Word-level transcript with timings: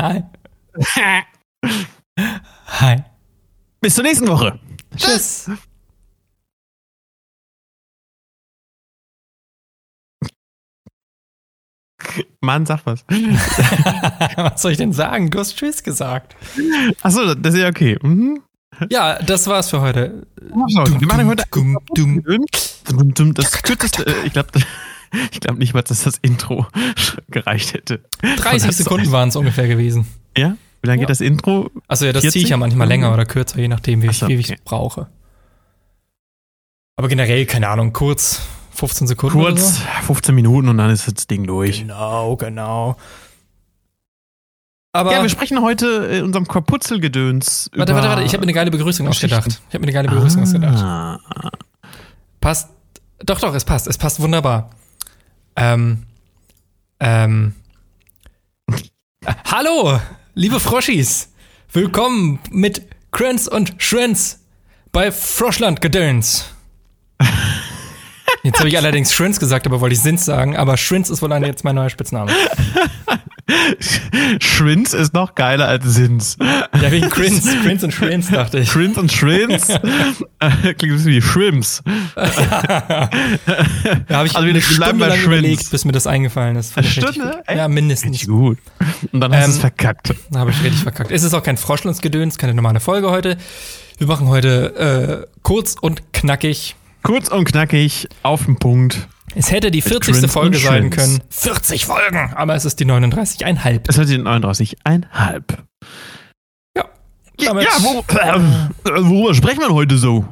Hi. 0.00 0.22
Hi. 2.66 3.04
Bis 3.80 3.96
zur 3.96 4.04
nächsten 4.04 4.28
Woche. 4.28 4.60
Tschüss. 4.96 5.50
Mann, 12.40 12.64
sag 12.64 12.86
was. 12.86 13.04
Was 14.36 14.62
soll 14.62 14.72
ich 14.72 14.78
denn 14.78 14.92
sagen? 14.92 15.30
Du 15.30 15.40
hast 15.40 15.56
Tschüss 15.56 15.82
gesagt. 15.82 16.36
Achso, 17.02 17.34
das 17.34 17.54
ist 17.54 17.60
ja 17.60 17.68
okay. 17.68 17.98
Mhm. 18.00 18.42
Ja, 18.90 19.20
das 19.20 19.48
war's 19.48 19.70
für 19.70 19.80
heute. 19.80 20.28
So, 20.68 21.00
wir 21.00 21.06
machen 21.08 21.26
heute 21.26 21.42
das 23.34 23.62
kürzeste, 23.62 24.06
äh, 24.06 24.26
ich 24.26 24.32
glaube 24.32 24.50
ich 25.32 25.40
glaub 25.40 25.58
nicht 25.58 25.74
mal, 25.74 25.82
dass 25.82 26.04
das 26.04 26.16
Intro 26.18 26.66
gereicht 27.30 27.74
hätte. 27.74 28.00
30 28.38 28.76
Sekunden 28.76 29.10
waren 29.12 29.28
es 29.28 29.36
ungefähr 29.36 29.68
gewesen. 29.68 30.06
Ja? 30.36 30.56
Wie 30.82 30.86
lange 30.86 31.00
Ja. 31.00 31.06
geht 31.06 31.10
das 31.10 31.20
Intro? 31.20 31.70
Also 31.88 32.06
ja, 32.06 32.12
das 32.12 32.22
40? 32.22 32.32
ziehe 32.32 32.44
ich 32.44 32.50
ja 32.50 32.56
manchmal 32.56 32.86
länger 32.88 33.12
oder 33.12 33.24
kürzer, 33.26 33.58
je 33.58 33.68
nachdem, 33.68 34.02
wie 34.02 34.12
so, 34.12 34.28
wie 34.28 34.34
ich 34.34 34.50
okay. 34.52 34.60
brauche. 34.64 35.08
Aber 36.96 37.08
generell, 37.08 37.46
keine 37.46 37.68
Ahnung, 37.68 37.92
kurz, 37.92 38.40
15 38.72 39.06
Sekunden. 39.08 39.38
Kurz, 39.38 39.78
so. 39.78 39.82
15 40.06 40.34
Minuten 40.34 40.68
und 40.68 40.78
dann 40.78 40.90
ist 40.90 41.06
das 41.12 41.26
Ding 41.26 41.46
durch. 41.46 41.80
Genau, 41.80 42.36
genau. 42.36 42.96
Aber 44.92 45.12
Ja, 45.12 45.22
wir 45.22 45.28
sprechen 45.28 45.60
heute 45.62 45.86
in 45.86 46.24
unserem 46.24 46.46
Korputzelgedöns 46.46 47.70
warte, 47.74 47.92
über 47.92 48.00
warte, 48.00 48.08
warte, 48.08 48.22
ich 48.22 48.28
habe 48.32 48.38
mir 48.38 48.44
eine 48.44 48.52
geile 48.52 48.70
Begrüßung 48.70 49.06
Geschichten. 49.06 49.36
ausgedacht. 49.36 49.60
Ich 49.68 49.74
habe 49.74 49.80
mir 49.80 49.86
eine 49.86 49.92
geile 49.92 50.08
Begrüßung 50.08 50.42
ausgedacht. 50.42 50.78
ah. 50.82 51.20
Passt. 52.40 52.70
Doch, 53.24 53.40
doch, 53.40 53.54
es 53.54 53.64
passt. 53.64 53.86
Es 53.86 53.98
passt 53.98 54.20
wunderbar. 54.20 54.70
Ähm. 55.60 56.04
Ähm. 57.00 57.52
äh, 58.70 59.34
Hallo, 59.50 60.00
liebe 60.34 60.60
Froschis. 60.60 61.32
Willkommen 61.72 62.38
mit 62.52 62.82
Krens 63.10 63.48
und 63.48 63.74
Schrenz 63.78 64.38
bei 64.92 65.10
Froschland 65.10 65.80
Gedöns. 65.80 66.44
Jetzt 68.44 68.60
habe 68.60 68.68
ich 68.68 68.76
allerdings 68.76 69.12
Schrenz 69.12 69.40
gesagt, 69.40 69.66
aber 69.66 69.80
wollte 69.80 69.94
ich 69.94 70.00
Sins 70.00 70.24
sagen. 70.24 70.56
Aber 70.56 70.76
Schrenz 70.76 71.10
ist 71.10 71.22
wohl 71.22 71.32
jetzt 71.44 71.64
mein 71.64 71.74
neuer 71.74 71.90
Spitzname. 71.90 72.30
Schwinz 74.40 74.92
ist 74.94 75.14
noch 75.14 75.34
geiler 75.34 75.68
als 75.68 75.84
Sins. 75.84 76.36
Ja, 76.40 76.90
wegen 76.90 77.08
Krins. 77.08 77.44
Krins 77.62 77.84
und 77.84 77.92
Schrenz 77.92 78.30
dachte 78.30 78.58
ich. 78.58 78.70
Shrimps 78.70 78.98
und 78.98 79.12
Shrimps 79.12 79.68
äh, 80.40 80.74
klingt 80.74 80.82
ein 80.82 80.96
bisschen 80.96 81.12
wie 81.12 81.22
Shrimps. 81.22 81.82
Da 82.14 83.10
habe 84.10 84.26
ich 84.26 84.36
Also 84.36 84.48
eine 84.48 84.60
Stunde 84.60 85.06
lang 85.06 85.22
überlegt, 85.22 85.70
bis 85.70 85.84
mir 85.84 85.92
das 85.92 86.06
eingefallen 86.06 86.56
ist. 86.56 86.76
Eine 86.76 86.86
richtig 86.86 87.04
Stunde? 87.14 87.42
Ja, 87.48 87.68
mindestens. 87.68 88.26
Gut. 88.26 88.58
Und 89.12 89.20
dann 89.20 89.32
hast 89.32 89.40
du 89.40 89.44
Ähm, 89.44 89.50
es 89.50 89.58
verkackt. 89.58 90.14
Da 90.30 90.40
habe 90.40 90.50
ich 90.50 90.62
richtig 90.62 90.82
verkackt. 90.82 91.10
Es 91.10 91.22
ist 91.22 91.34
auch 91.34 91.42
kein 91.42 91.56
Froschlandsgedöns, 91.56 92.38
keine 92.38 92.54
normale 92.54 92.80
Folge 92.80 93.10
heute. 93.10 93.36
Wir 93.98 94.06
machen 94.06 94.28
heute 94.28 95.26
äh, 95.26 95.26
kurz 95.42 95.74
und 95.80 96.12
knackig. 96.12 96.76
Kurz 97.02 97.28
und 97.28 97.44
knackig, 97.44 98.08
auf 98.22 98.44
den 98.44 98.56
Punkt. 98.58 99.08
Es 99.34 99.50
hätte 99.50 99.70
die 99.70 99.82
40. 99.82 100.12
Grins 100.12 100.24
und 100.24 100.30
Folge 100.30 100.58
sein 100.58 100.90
können. 100.90 101.20
40 101.30 101.86
Folgen! 101.86 102.32
Aber 102.34 102.54
es 102.54 102.64
ist 102.64 102.80
die 102.80 102.84
39,5. 102.86 103.80
Es 103.88 103.98
hat 103.98 104.08
die 104.08 104.18
39,5. 104.18 105.42
Ja. 106.76 106.84
Ja, 107.40 107.48
Damit- 107.48 107.64
ja 107.64 107.70
wo, 107.80 108.00
äh, 108.00 109.02
worüber 109.04 109.34
sprechen 109.34 109.60
wir 109.60 109.70
heute 109.70 109.96
so? 109.98 110.26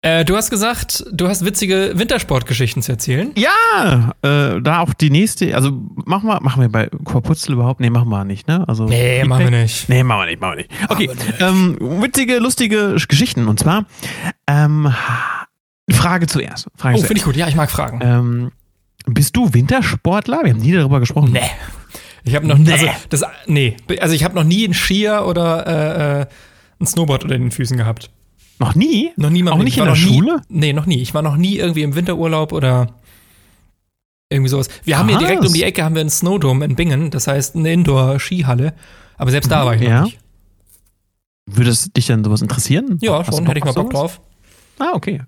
Äh, 0.00 0.24
du 0.24 0.36
hast 0.36 0.50
gesagt, 0.50 1.04
du 1.10 1.26
hast 1.26 1.44
witzige 1.44 1.90
Wintersportgeschichten 1.96 2.82
zu 2.82 2.92
erzählen. 2.92 3.32
Ja, 3.36 4.12
äh, 4.22 4.60
da 4.62 4.78
auch 4.78 4.94
die 4.94 5.10
nächste, 5.10 5.52
also 5.56 5.72
machen 6.06 6.28
wir, 6.28 6.40
machen 6.40 6.62
wir 6.62 6.68
bei 6.68 6.88
Korputzel 7.04 7.54
überhaupt? 7.54 7.80
Nee, 7.80 7.90
machen 7.90 8.08
wir 8.08 8.24
nicht, 8.24 8.46
ne? 8.46 8.64
Also 8.68 8.84
Nee, 8.84 9.24
machen 9.24 9.50
wir 9.50 9.50
nicht. 9.62 9.88
Nee, 9.88 10.04
machen 10.04 10.20
wir 10.20 10.26
nicht, 10.26 10.40
machen 10.40 10.52
wir 10.52 10.56
nicht. 10.58 10.70
Okay, 10.88 11.10
ähm, 11.40 11.76
witzige, 12.00 12.38
lustige 12.38 12.94
Geschichten. 13.08 13.48
Und 13.48 13.58
zwar, 13.58 13.86
ähm, 14.46 14.94
Frage 15.94 16.26
zuerst. 16.26 16.68
Frage 16.76 16.98
Oh, 16.98 17.00
finde 17.02 17.16
ich 17.18 17.24
gut. 17.24 17.36
Ja, 17.36 17.48
ich 17.48 17.54
mag 17.56 17.70
Fragen. 17.70 18.00
Ähm, 18.02 18.52
bist 19.06 19.36
du 19.36 19.52
Wintersportler? 19.54 20.40
Wir 20.44 20.50
haben 20.52 20.60
nie 20.60 20.72
darüber 20.72 21.00
gesprochen. 21.00 21.32
Nee. 21.32 21.40
Ich 22.24 22.34
habe 22.34 22.46
noch 22.46 22.58
nie, 22.58 22.64
Nee. 22.64 22.72
also 22.72 22.86
das, 23.08 23.22
nee, 23.46 23.76
also 24.00 24.14
ich 24.14 24.22
habe 24.24 24.34
noch 24.34 24.44
nie 24.44 24.64
einen 24.64 24.74
Skier 24.74 25.24
oder 25.26 25.66
äh, 25.66 26.20
äh, 26.22 26.26
ein 26.80 26.86
Snowboard 26.86 27.24
unter 27.24 27.38
den 27.38 27.50
Füßen 27.50 27.76
gehabt. 27.76 28.10
Noch 28.58 28.74
nie? 28.74 29.12
Noch 29.16 29.30
nie. 29.30 29.46
Auch 29.48 29.56
nicht 29.62 29.78
in 29.78 29.84
der 29.84 29.94
noch 29.94 29.98
nie, 30.00 30.06
Schule? 30.14 30.42
Nee, 30.48 30.72
noch 30.72 30.84
nie. 30.86 31.00
Ich 31.00 31.14
war 31.14 31.22
noch 31.22 31.36
nie 31.36 31.56
irgendwie 31.58 31.82
im 31.84 31.94
Winterurlaub 31.94 32.52
oder 32.52 32.88
irgendwie 34.30 34.50
sowas. 34.50 34.68
Wir 34.84 34.98
haben 34.98 35.08
hier 35.08 35.16
Krass. 35.18 35.26
direkt 35.28 35.46
um 35.46 35.52
die 35.54 35.62
Ecke 35.62 35.84
haben 35.84 35.94
wir 35.94 36.00
einen 36.00 36.10
Snowdome 36.10 36.64
in 36.64 36.74
Bingen, 36.76 37.10
das 37.10 37.28
heißt 37.28 37.56
eine 37.56 37.72
Indoor-Skihalle. 37.72 38.74
Aber 39.16 39.30
selbst 39.30 39.50
da 39.50 39.64
war 39.64 39.74
ich 39.74 39.80
noch 39.80 39.88
Ja. 39.88 40.02
nicht. 40.02 40.18
Würde 41.46 41.70
es 41.70 41.90
dich 41.92 42.06
denn 42.08 42.22
sowas 42.24 42.42
interessieren? 42.42 42.98
Ja, 43.00 43.24
schon, 43.24 43.46
hätte 43.46 43.58
ich 43.58 43.64
mal 43.64 43.72
Bock 43.72 43.90
sowas? 43.92 44.00
drauf. 44.12 44.20
Ah, 44.78 44.90
okay. 44.92 45.22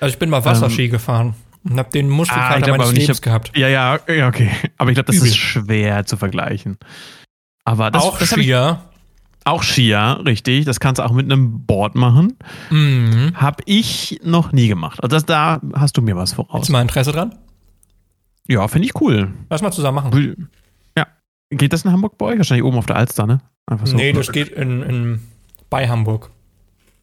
Also 0.00 0.12
ich 0.14 0.18
bin 0.18 0.30
mal 0.30 0.44
Wasserski 0.44 0.88
gefahren 0.88 1.34
und 1.64 1.78
hab 1.78 1.90
den 1.90 2.06
Ah, 2.10 2.14
Muskelkater 2.14 2.60
glaub 2.62 2.78
meines 2.78 2.92
Lebens 2.92 3.18
ob- 3.18 3.22
gehabt. 3.24 3.56
Ja, 3.56 3.68
ja, 3.68 3.98
ja, 4.08 4.28
okay. 4.28 4.50
Aber 4.78 4.90
ich 4.90 4.94
glaube, 4.94 5.06
das 5.06 5.16
Übel. 5.16 5.28
ist 5.28 5.36
schwer 5.36 6.04
zu 6.06 6.16
vergleichen. 6.16 6.78
Aber 7.64 7.90
das, 7.90 8.02
auch 8.02 8.18
das 8.18 8.32
hab 8.32 8.38
ich, 8.38 8.44
Skier. 8.44 8.80
auch 9.44 9.62
Skier, 9.62 10.20
richtig. 10.26 10.64
Das 10.66 10.80
kannst 10.80 10.98
du 10.98 11.02
auch 11.04 11.12
mit 11.12 11.30
einem 11.30 11.64
Board 11.66 11.94
machen. 11.94 12.36
Mhm. 12.70 13.32
Hab 13.34 13.62
ich 13.66 14.20
noch 14.22 14.52
nie 14.52 14.68
gemacht. 14.68 15.02
Also 15.02 15.16
das, 15.16 15.24
da 15.24 15.60
hast 15.74 15.96
du 15.96 16.02
mir 16.02 16.16
was 16.16 16.32
voraus. 16.34 16.60
Hast 16.60 16.68
du 16.68 16.72
mal 16.72 16.82
Interesse 16.82 17.12
dran? 17.12 17.34
Ja, 18.46 18.68
finde 18.68 18.86
ich 18.88 19.00
cool. 19.00 19.32
Lass 19.48 19.62
mal 19.62 19.72
zusammen 19.72 19.96
machen. 20.04 20.48
Ja. 20.98 21.06
Geht 21.50 21.72
das 21.72 21.84
in 21.86 21.92
Hamburg 21.92 22.18
bei 22.18 22.26
euch? 22.26 22.36
Wahrscheinlich 22.38 22.64
oben 22.64 22.76
auf 22.76 22.84
der 22.86 22.96
Alster, 22.96 23.26
ne? 23.26 23.40
Einfach 23.66 23.86
so. 23.86 23.96
Nee, 23.96 24.12
das 24.12 24.30
geht 24.32 24.48
in, 24.48 24.82
in 24.82 25.22
bei 25.70 25.88
Hamburg. 25.88 26.30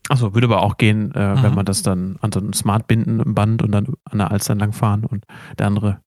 Achso, 0.09 0.33
würde 0.33 0.47
aber 0.47 0.61
auch 0.61 0.77
gehen, 0.77 1.13
äh, 1.15 1.35
Mhm. 1.35 1.43
wenn 1.43 1.55
man 1.55 1.65
das 1.65 1.83
dann 1.83 2.17
an 2.21 2.31
so 2.31 2.39
ein 2.39 2.53
Smart 2.53 2.87
binden 2.87 3.19
im 3.19 3.33
Band 3.35 3.61
und 3.61 3.71
dann 3.71 3.87
an 4.09 4.17
der 4.17 4.31
Alster 4.31 4.53
entlang 4.53 4.73
fahren 4.73 5.05
und 5.05 5.25
der 5.57 5.67
andere 5.67 6.01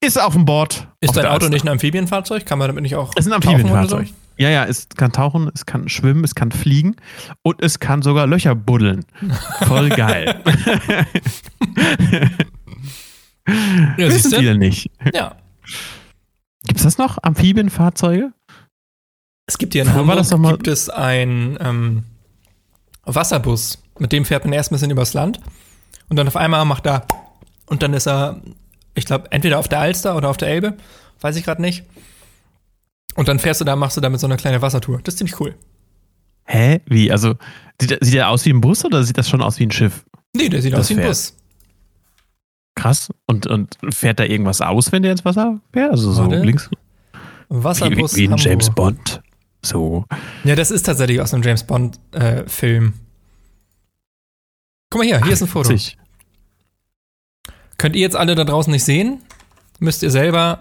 ist 0.00 0.20
auf 0.20 0.34
dem 0.34 0.44
Board. 0.44 0.88
Ist 1.00 1.16
dein 1.16 1.26
Auto 1.26 1.48
nicht 1.48 1.64
ein 1.64 1.68
Amphibienfahrzeug? 1.68 2.44
Kann 2.44 2.58
man 2.58 2.68
damit 2.68 2.82
nicht 2.82 2.96
auch 2.96 3.12
Es 3.16 3.24
ist 3.26 3.32
ein 3.32 3.36
Amphibienfahrzeug. 3.36 4.08
Ja, 4.38 4.50
ja, 4.50 4.64
es 4.66 4.88
kann 4.90 5.12
tauchen, 5.12 5.50
es 5.54 5.64
kann 5.64 5.88
schwimmen, 5.88 6.22
es 6.22 6.34
kann 6.34 6.52
fliegen 6.52 6.96
und 7.42 7.62
es 7.62 7.80
kann 7.80 8.02
sogar 8.02 8.26
Löcher 8.26 8.54
buddeln. 8.54 9.06
Voll 9.66 9.88
geil. 9.88 10.42
Ja, 13.96 14.08
Wissen 14.08 14.32
viele 14.32 14.58
nicht. 14.58 14.90
Ja. 15.14 15.36
Gibt 16.66 16.78
es 16.78 16.82
das 16.82 16.98
noch? 16.98 17.18
Amphibienfahrzeuge? 17.22 18.32
Es 19.46 19.56
gibt 19.58 19.72
hier 19.74 19.82
in 19.82 19.88
Früher 19.88 19.98
war 19.98 20.00
Hamburg 20.02 20.16
das 20.18 20.28
doch 20.30 20.38
mal- 20.38 20.52
gibt 20.52 20.66
es 20.66 20.90
ein 20.90 21.56
ähm, 21.60 22.02
Wasserbus. 23.06 23.78
Mit 23.98 24.12
dem 24.12 24.24
fährt 24.24 24.44
man 24.44 24.52
erst 24.52 24.70
ein 24.70 24.74
bisschen 24.74 24.90
übers 24.90 25.14
Land 25.14 25.40
und 26.08 26.16
dann 26.16 26.26
auf 26.28 26.36
einmal 26.36 26.64
macht 26.64 26.86
er 26.86 27.06
und 27.66 27.82
dann 27.82 27.94
ist 27.94 28.06
er, 28.06 28.40
ich 28.94 29.06
glaube, 29.06 29.30
entweder 29.32 29.58
auf 29.58 29.68
der 29.68 29.80
Alster 29.80 30.16
oder 30.16 30.28
auf 30.28 30.36
der 30.36 30.48
Elbe, 30.48 30.74
weiß 31.20 31.36
ich 31.36 31.44
gerade 31.44 31.62
nicht. 31.62 31.84
Und 33.14 33.28
dann 33.28 33.38
fährst 33.38 33.60
du 33.60 33.64
da, 33.64 33.74
machst 33.76 33.96
du 33.96 34.00
damit 34.02 34.20
so 34.20 34.26
eine 34.26 34.36
kleine 34.36 34.60
Wassertour. 34.60 35.00
Das 35.02 35.14
ist 35.14 35.18
ziemlich 35.18 35.40
cool. 35.40 35.54
Hä? 36.44 36.80
Wie? 36.86 37.10
Also, 37.10 37.34
sieht, 37.80 37.90
der- 37.90 37.98
sieht 38.02 38.14
der 38.14 38.28
aus 38.28 38.44
wie 38.44 38.50
ein 38.52 38.60
Bus 38.60 38.84
oder 38.84 39.02
sieht 39.02 39.16
das 39.16 39.28
schon 39.28 39.42
aus 39.42 39.58
wie 39.58 39.64
ein 39.66 39.70
Schiff? 39.70 40.04
Nee, 40.34 40.48
der 40.50 40.60
sieht 40.60 40.74
Das 40.74 40.80
aus 40.80 40.90
wie 40.90 40.94
ein 40.94 40.98
fährt. 40.98 41.08
Bus. 41.08 41.34
Krass. 42.74 43.08
Und, 43.26 43.46
und 43.46 43.76
fährt 43.90 44.20
da 44.20 44.24
irgendwas 44.24 44.60
aus, 44.60 44.92
wenn 44.92 45.02
der 45.02 45.12
ins 45.12 45.24
Wasser 45.24 45.58
fährt? 45.72 45.90
Also 45.90 46.12
so 46.12 46.22
Warte. 46.24 46.44
links? 46.44 46.68
Wasserbus 47.48 48.14
wie, 48.14 48.20
wie 48.20 48.24
in 48.24 48.30
Hamburg. 48.32 48.44
James 48.46 48.70
Bond. 48.70 49.22
So. 49.66 50.04
Ja, 50.44 50.54
das 50.54 50.70
ist 50.70 50.84
tatsächlich 50.84 51.20
aus 51.20 51.34
einem 51.34 51.42
James 51.42 51.64
Bond 51.64 51.98
äh, 52.12 52.46
Film. 52.48 52.94
Guck 54.90 55.00
mal 55.00 55.06
hier, 55.06 55.22
hier 55.22 55.32
ist 55.32 55.42
ein 55.42 55.48
Foto. 55.48 55.70
Witzig. 55.70 55.98
Könnt 57.78 57.96
ihr 57.96 58.02
jetzt 58.02 58.16
alle 58.16 58.34
da 58.34 58.44
draußen 58.44 58.70
nicht 58.70 58.84
sehen? 58.84 59.22
Müsst 59.80 60.02
ihr 60.02 60.10
selber 60.10 60.58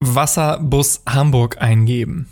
Wasserbus 0.00 1.02
Hamburg 1.08 1.60
eingeben. 1.60 2.28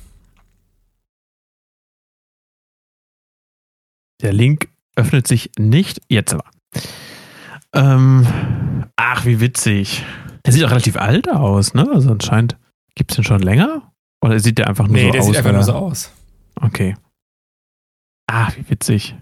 Der 4.21 4.33
Link 4.33 4.69
öffnet 4.97 5.27
sich 5.27 5.51
nicht. 5.59 6.01
Jetzt 6.09 6.35
aber. 6.35 6.45
Ähm, 7.73 8.27
ach, 8.97 9.25
wie 9.25 9.41
witzig. 9.41 10.05
Der 10.45 10.53
sieht 10.53 10.65
auch 10.65 10.71
relativ 10.71 10.97
alt 10.97 11.31
aus, 11.31 11.75
ne? 11.75 11.89
Also 11.91 12.11
anscheinend 12.11 12.59
gibt 12.95 13.13
es 13.13 13.17
den 13.17 13.25
schon 13.25 13.41
länger? 13.41 13.90
Oder 14.23 14.39
sieht 14.41 14.59
der 14.59 14.69
einfach 14.69 14.87
nur 14.87 14.97
Nee, 14.97 15.07
so 15.07 15.13
der 15.13 15.21
aus? 15.21 15.27
sieht 15.27 15.37
einfach 15.37 15.53
nur 15.53 15.63
so 15.63 15.73
aus. 15.73 16.13
Okay. 16.61 16.97
Ah, 18.27 18.49
wie 18.57 18.69
witzig. 18.71 19.15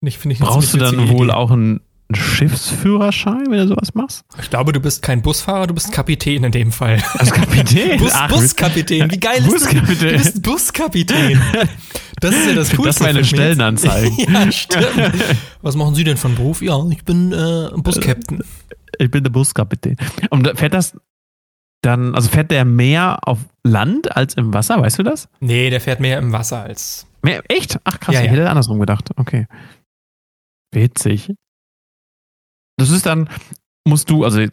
Ich 0.00 0.24
ich 0.24 0.38
Brauchst 0.38 0.74
du 0.74 0.78
dann 0.78 1.08
wohl 1.08 1.26
Idee. 1.26 1.34
auch 1.34 1.50
einen 1.50 1.80
Schiffsführerschein, 2.14 3.46
wenn 3.50 3.58
du 3.58 3.68
sowas 3.68 3.94
machst? 3.94 4.24
Ich 4.40 4.48
glaube, 4.48 4.72
du 4.72 4.80
bist 4.80 5.02
kein 5.02 5.20
Busfahrer, 5.22 5.66
du 5.66 5.74
bist 5.74 5.92
Kapitän 5.92 6.44
in 6.44 6.52
dem 6.52 6.70
Fall. 6.72 7.02
Als 7.14 7.32
Kapitän? 7.32 7.98
Bus, 7.98 8.12
Ach, 8.14 8.30
Buskapitän, 8.30 9.10
wie 9.10 9.18
geil 9.18 9.38
ist 9.44 9.52
das? 9.52 9.64
Buskapitän. 9.74 10.12
Du 10.12 10.18
bist 10.18 10.42
Buskapitän. 10.42 11.40
Das 12.20 12.34
ist 12.34 12.46
ja 12.46 12.54
das 12.54 12.70
Coolste. 12.70 12.84
Das 12.84 13.00
meine. 13.00 13.24
Stellenanzeigen. 13.24 14.16
ja, 14.32 14.50
stimmt. 14.52 15.12
Was 15.62 15.74
machen 15.76 15.94
Sie 15.94 16.04
denn 16.04 16.16
von 16.16 16.34
Beruf? 16.36 16.62
Ja, 16.62 16.82
ich 16.90 17.04
bin 17.04 17.32
äh, 17.32 17.68
Buskapitän. 17.76 18.42
Ich 18.98 19.10
bin 19.10 19.22
der 19.24 19.30
Buskapitän. 19.30 19.96
Und 20.30 20.48
fährt 20.58 20.74
das 20.74 20.96
dann, 21.82 22.14
also 22.14 22.28
fährt 22.28 22.50
der 22.50 22.64
mehr 22.64 23.18
auf 23.22 23.38
Land 23.64 24.16
als 24.16 24.34
im 24.34 24.52
Wasser, 24.52 24.80
weißt 24.80 24.98
du 24.98 25.02
das? 25.04 25.28
Nee, 25.40 25.70
der 25.70 25.80
fährt 25.80 26.00
mehr 26.00 26.18
im 26.18 26.32
Wasser 26.32 26.62
als. 26.62 27.06
Mehr, 27.22 27.42
echt? 27.48 27.78
Ach 27.84 28.00
krass, 28.00 28.14
Ja, 28.14 28.20
ich 28.22 28.26
ja. 28.26 28.32
hätte 28.32 28.50
andersrum 28.50 28.78
gedacht. 28.80 29.10
Okay. 29.16 29.46
Witzig. 30.72 31.32
Das 32.78 32.90
ist 32.90 33.06
dann, 33.06 33.28
musst 33.86 34.10
du, 34.10 34.24
also 34.24 34.44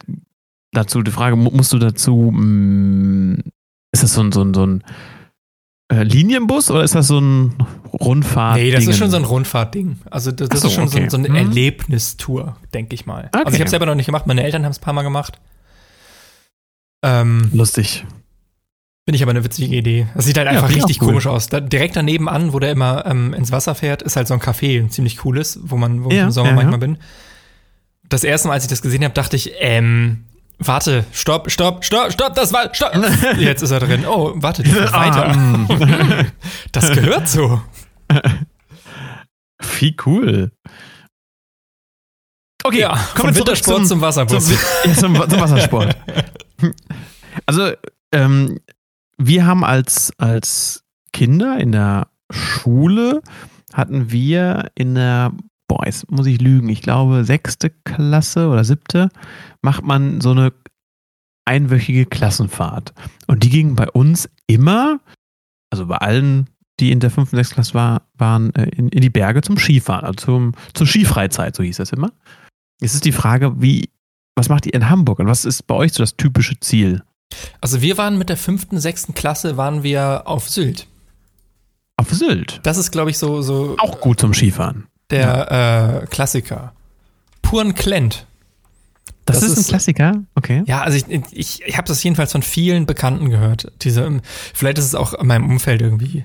dazu 0.72 1.02
die 1.02 1.10
Frage, 1.10 1.36
mu- 1.36 1.50
musst 1.50 1.72
du 1.72 1.78
dazu, 1.78 2.30
mh, 2.34 3.42
ist 3.92 4.02
das 4.02 4.14
so 4.14 4.22
ein, 4.22 4.32
so 4.32 4.42
ein, 4.42 4.54
so 4.54 4.64
ein 4.66 4.84
äh, 5.92 6.02
Linienbus 6.02 6.70
oder 6.70 6.82
ist 6.82 6.94
das 6.94 7.06
so 7.06 7.18
ein 7.20 7.54
Rundfahrt? 7.92 8.56
Nee, 8.56 8.70
das 8.72 8.86
ist 8.86 8.98
schon 8.98 9.10
so 9.10 9.16
ein 9.16 9.24
Rundfahrtding. 9.24 9.98
Also 10.10 10.32
das, 10.32 10.48
das 10.48 10.60
so, 10.62 10.68
ist 10.68 10.74
schon 10.74 10.88
so, 10.88 10.98
okay. 10.98 11.08
so 11.08 11.16
eine 11.18 11.28
Hm. 11.28 11.36
Erlebnistour, 11.36 12.56
denke 12.74 12.94
ich 12.94 13.06
mal. 13.06 13.28
Also 13.32 13.46
Okay. 13.46 13.54
ich 13.54 13.60
habe 13.60 13.70
selber 13.70 13.86
noch 13.86 13.94
nicht 13.94 14.06
gemacht, 14.06 14.26
meine 14.26 14.42
Eltern 14.42 14.64
haben 14.64 14.72
es 14.72 14.78
ein 14.78 14.84
paar 14.84 14.94
Mal 14.94 15.02
gemacht. 15.02 15.40
Ähm, 17.02 17.50
Lustig. 17.52 18.04
Finde 19.08 19.16
ich 19.16 19.22
aber 19.22 19.30
eine 19.30 19.44
witzige 19.44 19.74
Idee. 19.76 20.08
Das 20.14 20.24
sieht 20.24 20.36
halt 20.36 20.46
Ja, 20.46 20.52
einfach 20.52 20.68
ich 20.70 20.76
richtig 20.76 21.00
cool. 21.00 21.08
komisch 21.08 21.26
aus. 21.28 21.48
Da, 21.48 21.60
direkt 21.60 21.94
daneben 21.94 22.28
an, 22.28 22.52
wo 22.52 22.58
der 22.58 22.72
immer 22.72 23.06
ähm, 23.06 23.34
ins 23.34 23.52
Wasser 23.52 23.74
fährt, 23.76 24.02
ist 24.02 24.16
halt 24.16 24.26
so 24.26 24.34
ein 24.34 24.40
Café, 24.40 24.80
ein 24.80 24.90
ziemlich 24.90 25.18
cooles, 25.18 25.60
wo 25.62 25.76
man, 25.76 26.02
wo 26.04 26.08
ich 26.10 26.16
Ja, 26.16 26.24
im 26.24 26.30
Sommer 26.32 26.48
ja, 26.50 26.54
manchmal 26.56 26.74
ja. 26.74 26.78
bin. 26.86 26.98
Das 28.08 28.24
erste 28.24 28.48
Mal, 28.48 28.54
als 28.54 28.64
ich 28.64 28.70
das 28.70 28.82
gesehen 28.82 29.04
habe, 29.04 29.14
dachte 29.14 29.36
ich, 29.36 29.52
ähm, 29.60 30.24
warte, 30.58 31.04
stopp, 31.12 31.50
stopp, 31.52 31.84
stopp, 31.84 32.12
stopp, 32.12 32.34
das 32.34 32.52
war, 32.52 32.74
stopp. 32.74 32.92
Jetzt 33.38 33.62
ist 33.62 33.70
er 33.70 33.78
drin. 33.80 34.04
Oh, 34.06 34.32
warte, 34.36 34.64
fährt 34.64 34.92
weiter. 34.92 35.28
Ah, 35.36 36.24
Das 36.72 36.90
gehört 36.92 37.28
so. 37.28 37.60
Wie 39.78 39.96
cool. 40.04 40.50
Okay, 42.64 42.80
Ja, 42.80 42.96
kommen 43.14 43.28
wir 43.28 43.34
zurück 43.34 43.36
Wintersport 43.48 43.76
zum, 43.78 43.86
zum, 43.86 44.00
Wasserbus. 44.00 44.46
zum, 44.46 44.56
ja, 44.84 44.94
zum, 44.94 45.14
zum 45.30 45.40
Wassersport. 45.40 45.96
Also, 47.46 47.72
ähm, 48.12 48.58
wir 49.18 49.46
haben 49.46 49.64
als, 49.64 50.12
als 50.18 50.84
Kinder 51.12 51.58
in 51.58 51.72
der 51.72 52.08
Schule, 52.30 53.22
hatten 53.72 54.10
wir 54.10 54.70
in 54.74 54.94
der, 54.94 55.32
boah, 55.68 55.86
jetzt 55.86 56.10
muss 56.10 56.26
ich 56.26 56.40
lügen, 56.40 56.68
ich 56.68 56.82
glaube 56.82 57.24
sechste 57.24 57.70
Klasse 57.70 58.48
oder 58.48 58.64
siebte, 58.64 59.08
macht 59.62 59.84
man 59.84 60.20
so 60.20 60.32
eine 60.32 60.52
einwöchige 61.44 62.06
Klassenfahrt. 62.06 62.92
Und 63.26 63.44
die 63.44 63.50
ging 63.50 63.76
bei 63.76 63.88
uns 63.88 64.28
immer, 64.46 65.00
also 65.70 65.86
bei 65.86 65.96
allen, 65.96 66.50
die 66.80 66.92
in 66.92 67.00
der 67.00 67.10
fünften, 67.10 67.36
sechsten 67.36 67.54
Klasse 67.54 67.74
war, 67.74 68.02
waren, 68.14 68.54
äh, 68.54 68.68
in, 68.76 68.88
in 68.88 69.00
die 69.00 69.10
Berge 69.10 69.42
zum 69.42 69.56
Skifahren, 69.56 70.04
also 70.04 70.16
zum, 70.16 70.52
zur 70.74 70.86
Skifreizeit, 70.86 71.56
so 71.56 71.62
hieß 71.62 71.76
das 71.76 71.92
immer. 71.92 72.12
Jetzt 72.80 72.94
ist 72.94 73.04
die 73.04 73.12
Frage, 73.12 73.60
wie, 73.62 73.88
was 74.34 74.48
macht 74.48 74.66
ihr 74.66 74.74
in 74.74 74.90
Hamburg 74.90 75.20
und 75.20 75.26
was 75.26 75.44
ist 75.44 75.66
bei 75.66 75.74
euch 75.74 75.92
so 75.92 76.02
das 76.02 76.16
typische 76.16 76.58
Ziel? 76.60 77.02
Also 77.60 77.82
wir 77.82 77.98
waren 77.98 78.18
mit 78.18 78.28
der 78.28 78.36
fünften, 78.36 78.78
sechsten 78.78 79.14
Klasse, 79.14 79.56
waren 79.56 79.82
wir 79.82 80.22
auf 80.26 80.48
Sylt. 80.48 80.86
Auf 81.96 82.10
Sylt. 82.10 82.60
Das 82.62 82.76
ist, 82.76 82.90
glaube 82.90 83.10
ich, 83.10 83.18
so, 83.18 83.42
so 83.42 83.76
Auch 83.78 84.00
gut 84.00 84.20
zum 84.20 84.34
Skifahren. 84.34 84.86
der 85.10 86.02
äh, 86.02 86.06
Klassiker. 86.06 86.72
Puren 87.42 87.74
Klent. 87.74 88.26
Das, 89.24 89.40
Das 89.40 89.50
ist, 89.50 89.58
ist- 89.58 89.66
ein 89.66 89.70
Klassiker, 89.70 90.22
okay. 90.36 90.62
Ja, 90.66 90.82
also 90.82 90.96
ich, 90.98 91.08
ich, 91.32 91.62
ich 91.62 91.76
habe 91.76 91.88
das 91.88 92.02
jedenfalls 92.02 92.30
von 92.32 92.42
vielen 92.42 92.86
Bekannten 92.86 93.28
gehört. 93.30 93.72
Diese, 93.82 94.02
ähm, 94.04 94.20
vielleicht 94.54 94.78
ist 94.78 94.84
es 94.84 94.94
auch 94.94 95.14
in 95.14 95.26
meinem 95.26 95.50
Umfeld 95.50 95.82
irgendwie. 95.82 96.24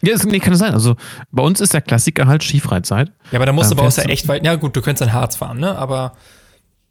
Ja, 0.00 0.12
das, 0.14 0.24
nee, 0.24 0.38
kann 0.38 0.52
das 0.52 0.60
sein. 0.60 0.72
Also 0.72 0.96
bei 1.30 1.42
uns 1.42 1.60
ist 1.60 1.74
der 1.74 1.82
Klassiker 1.82 2.26
halt 2.26 2.42
Skifreizeit. 2.42 3.12
Ja, 3.30 3.38
aber 3.38 3.44
da 3.46 3.52
musst 3.52 3.70
Ähm, 3.70 3.76
du 3.76 3.82
aber 3.82 3.88
auch 3.88 3.92
ja 3.92 3.94
fährst 3.96 4.08
du- 4.08 4.12
echt 4.12 4.28
weit. 4.28 4.44
Ja, 4.46 4.54
gut, 4.56 4.74
du 4.74 4.80
könntest 4.80 5.02
in 5.06 5.12
Harz 5.12 5.36
fahren, 5.36 5.58
ne? 5.60 5.76
Aber 5.76 6.14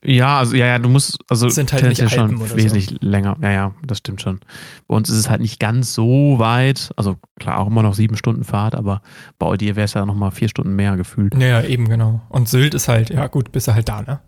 Ja, 0.04 0.40
also 0.40 0.56
ja, 0.56 0.66
ja, 0.66 0.80
du 0.80 0.88
musst, 0.88 1.20
also 1.28 1.50
Sind 1.50 1.74
halt 1.74 1.84
nicht 1.88 2.10
schon 2.10 2.40
wesentlich 2.56 3.02
länger. 3.02 3.36
Ja, 3.42 3.52
ja, 3.52 3.76
das 3.86 3.98
stimmt 3.98 4.22
schon. 4.22 4.40
Bei 4.88 4.96
uns 4.96 5.10
ist 5.10 5.18
es 5.18 5.30
halt 5.30 5.42
nicht 5.42 5.60
ganz 5.60 5.94
so 5.94 6.40
weit. 6.40 6.92
Also 6.96 7.18
klar, 7.38 7.60
auch 7.60 7.68
immer 7.68 7.84
noch 7.84 7.94
sieben 7.94 8.16
Stunden 8.16 8.46
Fahrt, 8.46 8.76
aber 8.76 9.02
bei 9.38 9.58
dir 9.58 9.76
wäre 9.76 9.86
es 9.86 9.94
ja 9.94 10.06
nochmal 10.06 10.32
vier 10.32 10.48
Stunden 10.48 10.76
mehr 10.76 10.96
gefühlt. 10.96 11.36
ja, 11.36 11.62
eben 11.64 11.90
genau. 11.90 12.22
Und 12.30 12.48
Sylt 12.48 12.74
ist 12.74 12.88
halt, 12.88 13.10
ja 13.10 13.28
gut, 13.28 13.52
bist 13.52 13.68
du 13.68 13.74
halt 13.74 13.90
da, 13.90 14.02
ne? 14.02 14.20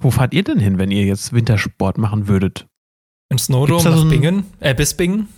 Wo 0.00 0.10
fahrt 0.10 0.34
ihr 0.34 0.44
denn 0.44 0.58
hin, 0.58 0.78
wenn 0.78 0.90
ihr 0.90 1.04
jetzt 1.04 1.32
Wintersport 1.32 1.96
machen 1.96 2.28
würdet? 2.28 2.66
In 3.30 3.38
Snowdome 3.38 3.82
nach 3.82 3.96
so 3.96 4.08
Bingen, 4.08 4.44
äh, 4.60 4.74
bis 4.74 4.94
Bingen. 4.94 5.28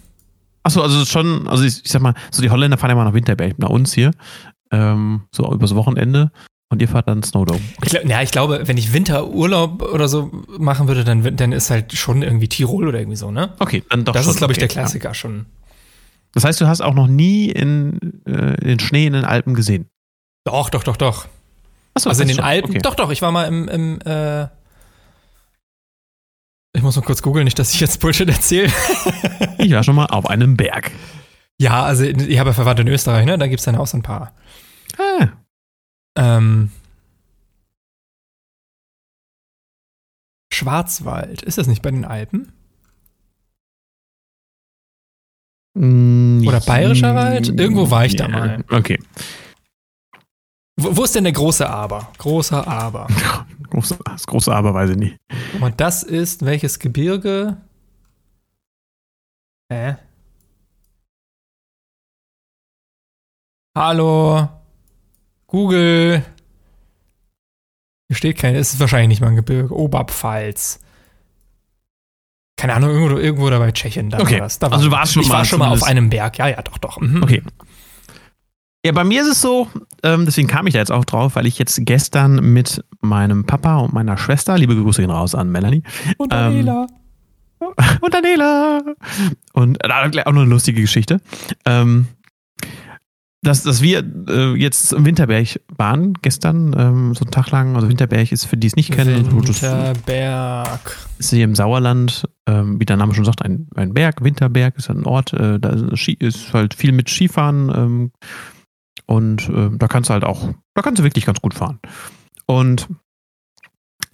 Achso, 0.64 0.82
also 0.82 1.04
schon, 1.04 1.46
also 1.46 1.62
ich, 1.62 1.84
ich 1.84 1.90
sag 1.90 2.02
mal, 2.02 2.14
so 2.30 2.42
die 2.42 2.50
Holländer 2.50 2.76
fahren 2.76 2.90
ja 2.90 2.96
mal 2.96 3.04
nach 3.04 3.14
Winterberg, 3.14 3.58
nach 3.58 3.68
uns 3.68 3.92
hier, 3.92 4.10
ähm, 4.72 5.22
so 5.30 5.52
übers 5.52 5.74
Wochenende 5.74 6.32
und 6.74 6.82
ihr 6.82 6.88
fahrt 6.88 7.08
dann 7.08 7.22
Snowdome. 7.22 7.60
Glaub, 7.80 8.04
ja, 8.04 8.20
ich 8.22 8.30
glaube, 8.30 8.62
wenn 8.66 8.76
ich 8.76 8.92
Winterurlaub 8.92 9.82
oder 9.82 10.08
so 10.08 10.30
machen 10.58 10.86
würde, 10.88 11.04
dann, 11.04 11.36
dann 11.36 11.52
ist 11.52 11.70
halt 11.70 11.92
schon 11.94 12.22
irgendwie 12.22 12.48
Tirol 12.48 12.86
oder 12.88 12.98
irgendwie 12.98 13.16
so, 13.16 13.30
ne? 13.30 13.54
Okay, 13.58 13.82
dann 13.88 14.04
doch 14.04 14.12
das 14.12 14.24
schon, 14.24 14.32
ist, 14.32 14.38
glaube 14.38 14.52
ich, 14.52 14.58
okay, 14.58 14.66
der 14.66 14.82
Klassiker 14.82 15.14
schon. 15.14 15.36
Ja. 15.38 15.44
Das 16.32 16.44
heißt, 16.44 16.60
du 16.60 16.66
hast 16.66 16.80
auch 16.80 16.94
noch 16.94 17.06
nie 17.06 17.48
in, 17.48 18.22
äh, 18.26 18.56
den 18.56 18.80
Schnee 18.80 19.06
in 19.06 19.12
den 19.14 19.24
Alpen 19.24 19.54
gesehen? 19.54 19.88
Doch, 20.44 20.68
doch, 20.68 20.82
doch, 20.84 20.96
doch. 20.96 21.26
Achso, 21.94 22.10
Also 22.10 22.22
in 22.22 22.28
den 22.28 22.36
schon, 22.36 22.44
Alpen, 22.44 22.70
okay. 22.72 22.80
doch, 22.82 22.96
doch, 22.96 23.10
ich 23.10 23.22
war 23.22 23.30
mal 23.32 23.44
im, 23.44 23.68
im 23.68 24.00
äh, 24.04 24.48
ich 26.76 26.82
muss 26.82 26.96
mal 26.96 27.02
kurz 27.02 27.22
googeln, 27.22 27.44
nicht, 27.44 27.58
dass 27.58 27.72
ich 27.72 27.80
jetzt 27.80 28.00
Bullshit 28.00 28.28
erzähle. 28.28 28.68
Ich 29.58 29.72
war 29.72 29.84
schon 29.84 29.94
mal 29.94 30.06
auf 30.06 30.26
einem 30.28 30.56
Berg. 30.56 30.90
ja, 31.58 31.84
also 31.84 32.02
ich 32.02 32.38
habe 32.40 32.50
ja 32.50 32.54
Verwandte 32.54 32.82
in 32.82 32.88
Österreich, 32.88 33.24
ne? 33.26 33.38
Da 33.38 33.46
gibt's 33.46 33.64
dann 33.64 33.76
auch 33.76 33.86
so 33.86 33.96
ein 33.96 34.02
paar. 34.02 34.32
Ah, 34.98 35.28
Ähm, 36.16 36.70
Schwarzwald, 40.52 41.42
ist 41.42 41.58
das 41.58 41.66
nicht 41.66 41.82
bei 41.82 41.90
den 41.90 42.04
Alpen? 42.04 42.52
mm, 45.74 46.46
Oder 46.46 46.60
Bayerischer 46.60 47.14
Wald? 47.14 47.48
Irgendwo 47.48 47.90
war 47.90 48.04
ich 48.04 48.16
da 48.16 48.28
mal. 48.28 48.64
Okay. 48.70 48.98
Wo, 50.80 50.96
wo 50.96 51.04
ist 51.04 51.14
denn 51.14 51.24
der 51.24 51.32
große 51.32 51.68
Aber? 51.68 52.12
Großer 52.18 52.66
Aber. 52.66 53.06
Große, 53.70 53.98
das 54.04 54.26
große 54.26 54.54
Aber 54.54 54.72
weiß 54.74 54.90
ich 54.90 54.96
nicht. 54.96 55.16
Und 55.60 55.80
das 55.80 56.04
ist 56.04 56.44
welches 56.44 56.78
Gebirge? 56.78 57.56
Hä? 59.72 59.96
Hallo? 63.76 64.48
Google? 65.54 66.24
Hier 68.08 68.16
steht 68.16 68.38
kein, 68.38 68.56
es 68.56 68.74
ist 68.74 68.80
wahrscheinlich 68.80 69.08
nicht 69.08 69.20
mal 69.20 69.28
ein 69.28 69.36
Gebirge. 69.36 69.72
Oberpfalz. 69.72 70.80
Keine 72.56 72.74
Ahnung, 72.74 72.90
irgendwo, 72.90 73.16
irgendwo 73.18 73.50
da 73.50 73.58
bei 73.60 73.70
Tschechien. 73.70 74.10
Da 74.10 74.18
Okay. 74.18 74.34
war 74.34 74.40
das. 74.40 74.58
Da 74.58 74.66
war, 74.66 74.74
Also 74.74 74.86
du 74.86 74.90
warst 74.92 75.12
schon 75.12 75.22
ich 75.22 75.28
mal 75.28 75.36
war 75.38 75.44
schon 75.44 75.58
mal 75.60 75.68
auf 75.68 75.84
einem 75.84 76.10
Berg. 76.10 76.38
Ja, 76.38 76.48
ja, 76.48 76.60
doch, 76.62 76.78
doch. 76.78 77.00
Mhm. 77.00 77.22
Okay. 77.22 77.42
Ja, 78.84 78.90
bei 78.92 79.04
mir 79.04 79.22
ist 79.22 79.28
es 79.28 79.40
so, 79.40 79.68
ähm, 80.02 80.24
deswegen 80.26 80.48
kam 80.48 80.66
ich 80.66 80.74
da 80.74 80.80
jetzt 80.80 80.90
auch 80.92 81.04
drauf, 81.04 81.36
weil 81.36 81.46
ich 81.46 81.56
jetzt 81.58 81.78
gestern 81.86 82.52
mit 82.52 82.84
meinem 83.00 83.44
Papa 83.46 83.78
und 83.78 83.94
meiner 83.94 84.18
Schwester, 84.18 84.58
liebe 84.58 84.74
Grüße 84.74 85.00
gehen 85.02 85.10
raus 85.10 85.34
an 85.36 85.50
Melanie, 85.50 85.82
Und 86.18 86.32
Ähm, 86.32 86.66
Daniela. 86.66 86.86
und 88.00 88.12
Daniela. 88.12 88.82
Und 89.52 89.78
äh, 89.84 89.88
auch 90.24 90.32
noch 90.32 90.42
eine 90.42 90.50
lustige 90.50 90.80
Geschichte. 90.82 91.20
Ähm, 91.64 92.08
dass, 93.44 93.62
dass 93.62 93.82
wir 93.82 94.04
äh, 94.28 94.54
jetzt 94.54 94.92
im 94.92 95.04
Winterberg 95.04 95.60
waren, 95.76 96.14
gestern, 96.22 96.74
ähm, 96.76 97.14
so 97.14 97.24
einen 97.24 97.30
Tag 97.30 97.50
lang. 97.50 97.76
Also 97.76 97.88
Winterberg 97.88 98.32
ist, 98.32 98.46
für 98.46 98.56
die 98.56 98.66
es 98.66 98.74
nicht 98.74 98.90
kennen, 98.90 99.30
Winterberg. 99.30 100.96
ist 101.18 101.30
hier 101.30 101.44
im 101.44 101.54
Sauerland, 101.54 102.28
ähm, 102.46 102.80
wie 102.80 102.86
der 102.86 102.96
Name 102.96 103.14
schon 103.14 103.24
sagt, 103.24 103.42
ein, 103.42 103.68
ein 103.74 103.92
Berg. 103.92 104.24
Winterberg 104.24 104.76
ist 104.76 104.90
ein 104.90 105.04
Ort, 105.04 105.34
äh, 105.34 105.60
da 105.60 105.70
ist, 105.70 105.98
Ski, 105.98 106.16
ist 106.18 106.54
halt 106.54 106.74
viel 106.74 106.92
mit 106.92 107.10
Skifahren 107.10 107.70
ähm, 107.74 108.12
und 109.06 109.48
äh, 109.50 109.70
da 109.76 109.88
kannst 109.88 110.08
du 110.08 110.14
halt 110.14 110.24
auch, 110.24 110.48
da 110.74 110.82
kannst 110.82 111.00
du 111.00 111.04
wirklich 111.04 111.26
ganz 111.26 111.40
gut 111.40 111.54
fahren. 111.54 111.80
Und 112.46 112.88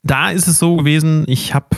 da 0.02 0.30
ist 0.30 0.48
es 0.48 0.58
so 0.58 0.76
gewesen, 0.76 1.24
ich 1.28 1.54
habe 1.54 1.76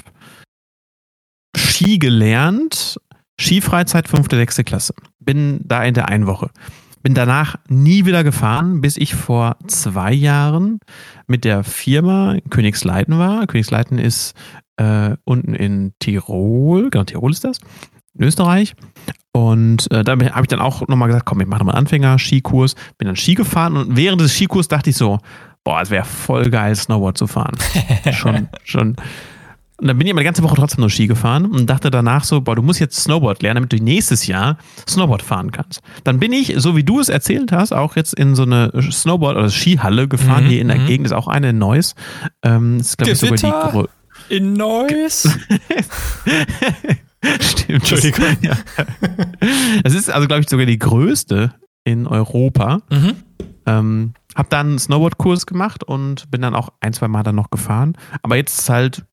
Ski 1.54 1.98
gelernt, 1.98 2.98
Skifreizeit 3.38 4.08
fünfte, 4.08 4.36
sechste 4.36 4.64
Klasse. 4.64 4.94
Bin 5.20 5.60
da 5.64 5.84
in 5.84 5.94
der 5.94 6.08
Einwoche. 6.08 6.50
Bin 7.02 7.14
danach 7.14 7.56
nie 7.68 8.04
wieder 8.04 8.24
gefahren, 8.24 8.80
bis 8.80 8.96
ich 8.96 9.14
vor 9.14 9.56
zwei 9.66 10.12
Jahren 10.12 10.78
mit 11.26 11.44
der 11.44 11.64
Firma 11.64 12.36
Königsleiten 12.50 13.18
war. 13.18 13.46
Königsleiten 13.46 13.98
ist 13.98 14.34
äh, 14.76 15.16
unten 15.24 15.54
in 15.54 15.92
Tirol, 15.98 16.90
genau, 16.90 17.04
Tirol 17.04 17.32
ist 17.32 17.44
das, 17.44 17.58
in 18.14 18.24
Österreich. 18.24 18.74
Und 19.32 19.90
äh, 19.90 20.04
da 20.04 20.12
habe 20.12 20.42
ich 20.42 20.48
dann 20.48 20.60
auch 20.60 20.86
nochmal 20.88 21.08
gesagt, 21.08 21.24
komm, 21.24 21.40
ich 21.40 21.46
mache 21.46 21.64
mal 21.64 21.72
einen 21.72 21.86
Anfänger-Skikurs. 21.86 22.74
Bin 22.98 23.06
dann 23.06 23.16
Ski 23.16 23.34
gefahren 23.34 23.76
und 23.76 23.96
während 23.96 24.20
des 24.20 24.34
Skikurs 24.34 24.68
dachte 24.68 24.90
ich 24.90 24.96
so, 24.96 25.18
boah, 25.64 25.80
es 25.80 25.90
wäre 25.90 26.04
voll 26.04 26.50
geil, 26.50 26.76
Snowboard 26.76 27.16
zu 27.16 27.26
fahren. 27.26 27.56
schon, 28.12 28.48
schon. 28.64 28.96
Und 29.82 29.88
dann 29.88 29.98
bin 29.98 30.06
ich 30.06 30.12
aber 30.12 30.20
die 30.20 30.26
ganze 30.26 30.44
Woche 30.44 30.54
trotzdem 30.54 30.78
nur 30.82 30.90
Ski 30.90 31.08
gefahren 31.08 31.44
und 31.46 31.66
dachte 31.68 31.90
danach 31.90 32.22
so, 32.22 32.40
boah, 32.40 32.54
du 32.54 32.62
musst 32.62 32.78
jetzt 32.78 33.00
Snowboard 33.00 33.42
lernen, 33.42 33.56
damit 33.56 33.72
du 33.72 33.82
nächstes 33.82 34.28
Jahr 34.28 34.56
Snowboard 34.88 35.22
fahren 35.22 35.50
kannst. 35.50 35.80
Dann 36.04 36.20
bin 36.20 36.32
ich, 36.32 36.54
so 36.58 36.76
wie 36.76 36.84
du 36.84 37.00
es 37.00 37.08
erzählt 37.08 37.50
hast, 37.50 37.72
auch 37.72 37.96
jetzt 37.96 38.14
in 38.14 38.36
so 38.36 38.44
eine 38.44 38.70
Snowboard- 38.92 39.36
oder 39.36 39.50
Skihalle 39.50 40.06
gefahren. 40.06 40.44
Mhm, 40.44 40.48
Hier 40.50 40.60
in 40.60 40.68
der 40.68 40.78
mhm. 40.78 40.86
Gegend 40.86 41.06
ist 41.06 41.12
auch 41.12 41.26
eine 41.26 41.50
in 41.50 41.58
Neuss. 41.58 41.96
Ähm, 42.44 42.78
das 42.78 42.90
ist, 42.90 42.96
glaube 42.98 43.12
ich, 43.12 43.18
sogar 43.40 43.88
die 44.30 44.36
In 44.36 44.52
Neuss. 44.52 45.22
Stimmt. 47.40 47.82
Das, 47.82 48.04
Entschuldigung. 48.04 48.36
ja. 48.40 48.56
das 49.82 49.94
ist 49.94 50.10
also, 50.10 50.28
glaube 50.28 50.42
ich, 50.42 50.48
sogar 50.48 50.66
die 50.66 50.78
größte 50.78 51.54
in 51.82 52.06
Europa. 52.06 52.82
Mhm. 52.88 53.16
Ähm, 53.66 54.12
hab 54.36 54.48
dann 54.48 54.68
einen 54.68 54.78
Snowboardkurs 54.78 55.46
gemacht 55.46 55.82
und 55.82 56.30
bin 56.30 56.40
dann 56.40 56.54
auch 56.54 56.68
ein, 56.78 56.92
zwei 56.92 57.08
Mal 57.08 57.24
dann 57.24 57.34
noch 57.34 57.50
gefahren. 57.50 57.96
Aber 58.22 58.36
jetzt 58.36 58.60
ist 58.60 58.70
halt 58.70 59.06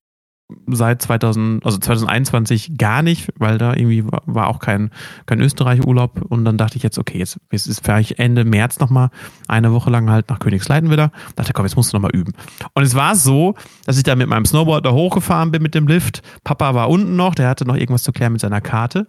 seit 0.68 1.01
2000, 1.01 1.65
also 1.65 1.77
2021 1.77 2.77
gar 2.77 3.01
nicht, 3.01 3.29
weil 3.38 3.58
da 3.58 3.74
irgendwie 3.74 4.06
war, 4.06 4.24
war 4.25 4.48
auch 4.48 4.60
kein, 4.60 4.89
kein 5.25 5.39
Österreich-Urlaub 5.39 6.22
und 6.29 6.46
dann 6.46 6.58
dachte 6.58 6.77
ich 6.77 6.84
jetzt, 6.84 6.98
okay, 6.98 7.18
jetzt, 7.18 7.39
jetzt 7.51 7.68
ist 7.68 7.84
vielleicht 7.84 8.20
Ende 8.20 8.46
März 8.46 8.79
nochmal 8.79 9.10
eine 9.48 9.72
Woche 9.72 9.89
lang 9.89 10.10
halt 10.10 10.29
nach 10.29 10.39
Königsleiten 10.39 10.89
wieder. 10.89 11.12
Dachte, 11.36 11.53
komm, 11.53 11.65
jetzt 11.65 11.75
musst 11.75 11.94
du 11.94 11.98
nochmal 11.98 12.15
üben. 12.15 12.34
Und 12.74 12.84
es 12.84 12.96
war 12.96 13.15
so, 13.15 13.56
dass 13.86 13.98
ich 13.98 14.03
da 14.03 14.15
mit 14.15 14.27
meinem 14.27 14.46
Snowboard 14.46 14.86
da 14.86 14.91
hochgefahren 14.91 15.51
bin 15.51 15.62
mit 15.62 15.75
dem 15.75 15.88
Lift. 15.88 16.22
Papa 16.44 16.74
war 16.74 16.89
unten 16.89 17.15
noch, 17.15 17.36
der 17.36 17.48
hatte 17.48 17.65
noch 17.65 17.75
irgendwas 17.75 18.03
zu 18.03 18.12
klären 18.12 18.34
mit 18.34 18.41
seiner 18.41 18.62
Karte. 18.62 19.08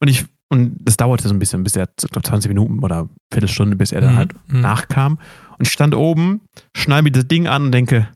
Und 0.00 0.08
ich, 0.08 0.24
und 0.48 0.76
das 0.80 0.96
dauerte 0.96 1.28
so 1.28 1.34
ein 1.34 1.38
bisschen, 1.38 1.62
bis 1.64 1.76
er, 1.76 1.88
ich 2.02 2.10
glaube, 2.10 2.26
20 2.26 2.48
Minuten 2.48 2.78
oder 2.80 3.08
Viertelstunde, 3.30 3.76
bis 3.76 3.92
er 3.92 4.00
dann 4.00 4.14
Mhm, 4.14 4.16
halt 4.16 4.34
mhm. 4.48 4.60
nachkam. 4.60 5.18
Und 5.58 5.66
ich 5.66 5.72
stand 5.72 5.94
oben, 5.94 6.40
schnall 6.74 7.02
mir 7.02 7.10
das 7.10 7.28
Ding 7.28 7.46
an 7.46 7.64
und 7.64 7.72
denke. 7.72 8.08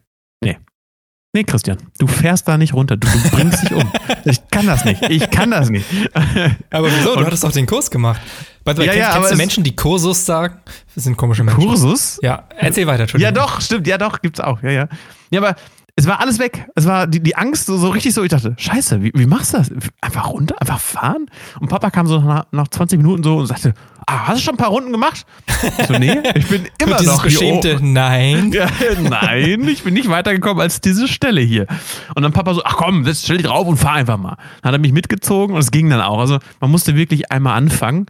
Nee, 1.34 1.44
Christian, 1.44 1.78
du 1.98 2.06
fährst 2.06 2.46
da 2.46 2.58
nicht 2.58 2.74
runter. 2.74 2.96
Du, 2.98 3.08
du 3.08 3.30
bringst 3.30 3.62
dich 3.62 3.72
um. 3.72 3.90
Ich 4.24 4.38
kann 4.50 4.66
das 4.66 4.84
nicht. 4.84 5.02
Ich 5.08 5.30
kann 5.30 5.50
das 5.50 5.70
nicht. 5.70 5.86
Aber 6.70 6.88
wieso? 6.92 7.16
Du 7.16 7.24
hattest 7.24 7.42
doch 7.42 7.50
den 7.52 7.66
Kurs 7.66 7.90
gemacht. 7.90 8.20
By 8.64 8.72
the 8.72 8.78
way, 8.78 8.86
Ja, 8.86 8.92
kennst, 8.92 9.08
ja, 9.08 9.14
kennst 9.14 9.32
du 9.32 9.36
Menschen, 9.36 9.64
die 9.64 9.74
Kursus 9.74 10.24
sagen? 10.26 10.58
Das 10.94 11.04
sind 11.04 11.16
komische 11.16 11.42
Menschen. 11.42 11.60
Kursus? 11.64 12.18
Ja, 12.22 12.44
erzähl 12.56 12.86
weiter, 12.86 12.98
Ja, 12.98 13.02
Entschuldigung. 13.02 13.34
doch, 13.34 13.60
stimmt. 13.62 13.86
Ja, 13.86 13.98
doch, 13.98 14.20
gibt's 14.20 14.40
auch. 14.40 14.62
Ja, 14.62 14.70
ja. 14.70 14.88
Ja, 15.30 15.40
aber 15.40 15.56
es 15.94 16.06
war 16.06 16.20
alles 16.20 16.38
weg. 16.38 16.66
Es 16.74 16.86
war 16.86 17.06
die, 17.06 17.20
die 17.20 17.36
Angst 17.36 17.66
so, 17.66 17.76
so 17.76 17.90
richtig 17.90 18.14
so. 18.14 18.22
Ich 18.22 18.30
dachte, 18.30 18.54
Scheiße, 18.56 19.02
wie, 19.02 19.12
wie 19.14 19.26
machst 19.26 19.52
du 19.52 19.58
das? 19.58 19.70
Einfach 20.00 20.30
runter, 20.30 20.60
einfach 20.60 20.80
fahren? 20.80 21.26
Und 21.60 21.68
Papa 21.68 21.90
kam 21.90 22.06
so 22.06 22.18
nach, 22.18 22.46
nach 22.50 22.68
20 22.68 22.96
Minuten 22.96 23.22
so 23.22 23.36
und 23.36 23.46
sagte, 23.46 23.74
ah, 24.06 24.28
hast 24.28 24.38
du 24.38 24.42
schon 24.42 24.54
ein 24.54 24.58
paar 24.58 24.70
Runden 24.70 24.90
gemacht? 24.90 25.26
Ich 25.78 25.86
so, 25.86 25.98
nee, 25.98 26.18
ich 26.34 26.46
bin 26.46 26.66
immer 26.78 26.96
dieses 26.96 27.14
noch 27.14 27.22
beschämte. 27.22 27.78
Nein. 27.82 28.52
Ja, 28.62 28.68
nein, 29.00 29.66
ich 29.68 29.82
bin 29.82 29.94
nicht 29.94 30.08
weitergekommen 30.08 30.60
als 30.60 30.80
diese 30.80 31.08
Stelle 31.08 31.40
hier. 31.40 31.66
Und 32.14 32.22
dann 32.22 32.32
Papa 32.32 32.54
so, 32.54 32.62
ach 32.64 32.76
komm, 32.76 33.06
jetzt 33.06 33.24
stell 33.24 33.38
dich 33.38 33.46
drauf 33.46 33.66
und 33.66 33.76
fahr 33.76 33.94
einfach 33.94 34.18
mal. 34.18 34.36
Dann 34.62 34.68
hat 34.68 34.74
er 34.74 34.78
mich 34.78 34.92
mitgezogen 34.92 35.54
und 35.54 35.60
es 35.60 35.70
ging 35.70 35.88
dann 35.88 36.00
auch. 36.00 36.18
Also 36.18 36.38
man 36.60 36.70
musste 36.70 36.96
wirklich 36.96 37.30
einmal 37.32 37.56
anfangen. 37.56 38.06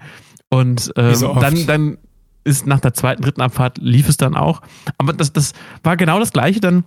Und 0.51 0.93
ähm, 0.97 1.15
so 1.15 1.35
dann, 1.35 1.67
dann 1.67 1.99
ist 2.45 2.67
nach 2.67 2.81
der 2.81 2.93
zweiten, 2.95 3.23
dritten 3.23 3.41
Abfahrt 3.41 3.79
lief 3.79 4.09
es 4.09 4.17
dann 4.17 4.35
auch. 4.35 4.63
Aber 4.99 5.13
das, 5.13 5.33
das 5.33 5.53
war 5.83 5.97
genau 5.97 6.19
das 6.19 6.33
Gleiche. 6.33 6.61
Dann, 6.61 6.85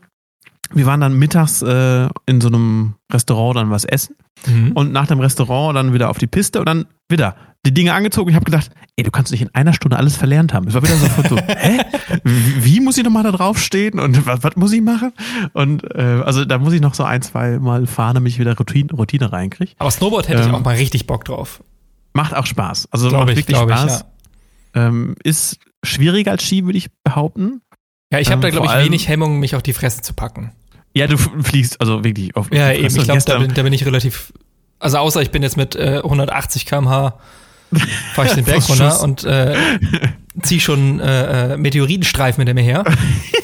wir 0.73 0.85
waren 0.85 1.01
dann 1.01 1.13
mittags 1.13 1.61
äh, 1.61 2.07
in 2.25 2.41
so 2.41 2.47
einem 2.47 2.95
Restaurant 3.11 3.57
dann 3.57 3.69
was 3.71 3.85
essen 3.85 4.15
Mhm. 4.47 4.73
und 4.73 4.91
nach 4.91 5.07
dem 5.07 5.19
Restaurant 5.21 5.75
dann 5.77 5.93
wieder 5.93 6.09
auf 6.09 6.17
die 6.17 6.27
Piste 6.27 6.59
und 6.59 6.65
dann 6.67 6.85
wieder 7.09 7.35
die 7.65 7.73
Dinge 7.73 7.93
angezogen. 7.93 8.29
Ich 8.29 8.35
habe 8.35 8.43
gedacht, 8.45 8.69
ey, 8.95 9.03
du 9.03 9.09
kannst 9.09 9.31
nicht 9.31 9.41
in 9.41 9.49
einer 9.55 9.73
Stunde 9.73 9.97
alles 9.97 10.15
verlernt 10.17 10.53
haben. 10.53 10.67
Es 10.67 10.73
war 10.75 10.83
wieder 10.83 10.97
sofort 10.97 11.29
so, 11.29 11.37
hä? 11.47 11.79
Wie, 12.23 12.63
wie 12.65 12.79
muss 12.81 12.97
ich 12.97 13.03
nochmal 13.05 13.23
da 13.23 13.31
draufstehen 13.31 13.97
und 13.97 14.25
was, 14.27 14.43
was 14.43 14.55
muss 14.57 14.71
ich 14.73 14.81
machen? 14.81 15.13
Und 15.53 15.83
äh, 15.95 16.21
also 16.23 16.43
da 16.45 16.59
muss 16.59 16.73
ich 16.73 16.81
noch 16.81 16.93
so 16.93 17.03
ein, 17.05 17.21
zwei 17.23 17.57
Mal 17.59 17.87
fahren, 17.87 18.15
damit 18.15 18.33
ich 18.33 18.39
wieder 18.39 18.55
Routine, 18.57 18.91
Routine 18.91 19.31
reinkriege. 19.31 19.71
Aber 19.79 19.89
Snowboard 19.89 20.27
hätte 20.27 20.41
ich 20.41 20.47
Ähm, 20.47 20.55
auch 20.55 20.63
mal 20.63 20.75
richtig 20.75 21.07
Bock 21.07 21.23
drauf. 21.25 21.63
Macht 22.13 22.35
auch 22.35 22.45
Spaß. 22.45 22.89
Also 22.91 23.07
Glaube 23.09 23.25
macht 23.25 23.31
ich, 23.31 23.37
wirklich 23.37 23.57
glaube 23.57 23.71
ich, 23.71 23.79
Spaß. 23.79 24.05
ja. 24.75 24.87
ähm, 24.87 25.15
ist 25.23 25.57
schwieriger 25.83 26.31
als 26.31 26.43
Ski, 26.43 26.65
würde 26.65 26.77
ich 26.77 26.89
behaupten. 27.03 27.61
Ja, 28.11 28.19
ich 28.19 28.27
habe 28.27 28.35
Ähm, 28.37 28.41
da, 28.41 28.49
glaube 28.49 28.65
ich, 28.67 28.71
allem- 28.71 28.85
wenig 28.85 29.07
Hemmungen, 29.07 29.39
mich 29.39 29.55
auf 29.55 29.63
die 29.63 29.73
Fresse 29.73 30.01
zu 30.01 30.13
packen. 30.13 30.51
Ja, 30.93 31.07
du 31.07 31.17
fliegst 31.17 31.81
also 31.81 32.03
wirklich 32.03 32.35
auf 32.35 32.47
Ja, 32.53 32.69
die 32.69 32.75
eben. 32.79 32.83
Fresse. 32.89 32.99
Ich 32.99 33.25
glaube, 33.25 33.47
da 33.47 33.53
da 33.53 33.63
bin 33.63 33.73
ich 33.73 33.85
relativ. 33.85 34.31
Also, 34.79 34.97
außer 34.97 35.21
ich 35.21 35.31
bin 35.31 35.41
jetzt 35.43 35.57
mit 35.57 35.75
äh, 35.75 36.01
180 36.03 36.65
km/h 36.65 37.17
fahre 38.13 38.27
ich 38.27 38.33
den 38.35 38.45
Berg 38.45 38.69
runter 38.69 39.01
und 39.01 39.23
äh, 39.25 39.55
zieh 40.43 40.59
schon 40.59 40.99
äh, 40.99 41.53
äh, 41.53 41.57
Meteoritenstreifen 41.57 42.41
hinter 42.41 42.53
mir 42.53 42.63
her. 42.63 42.83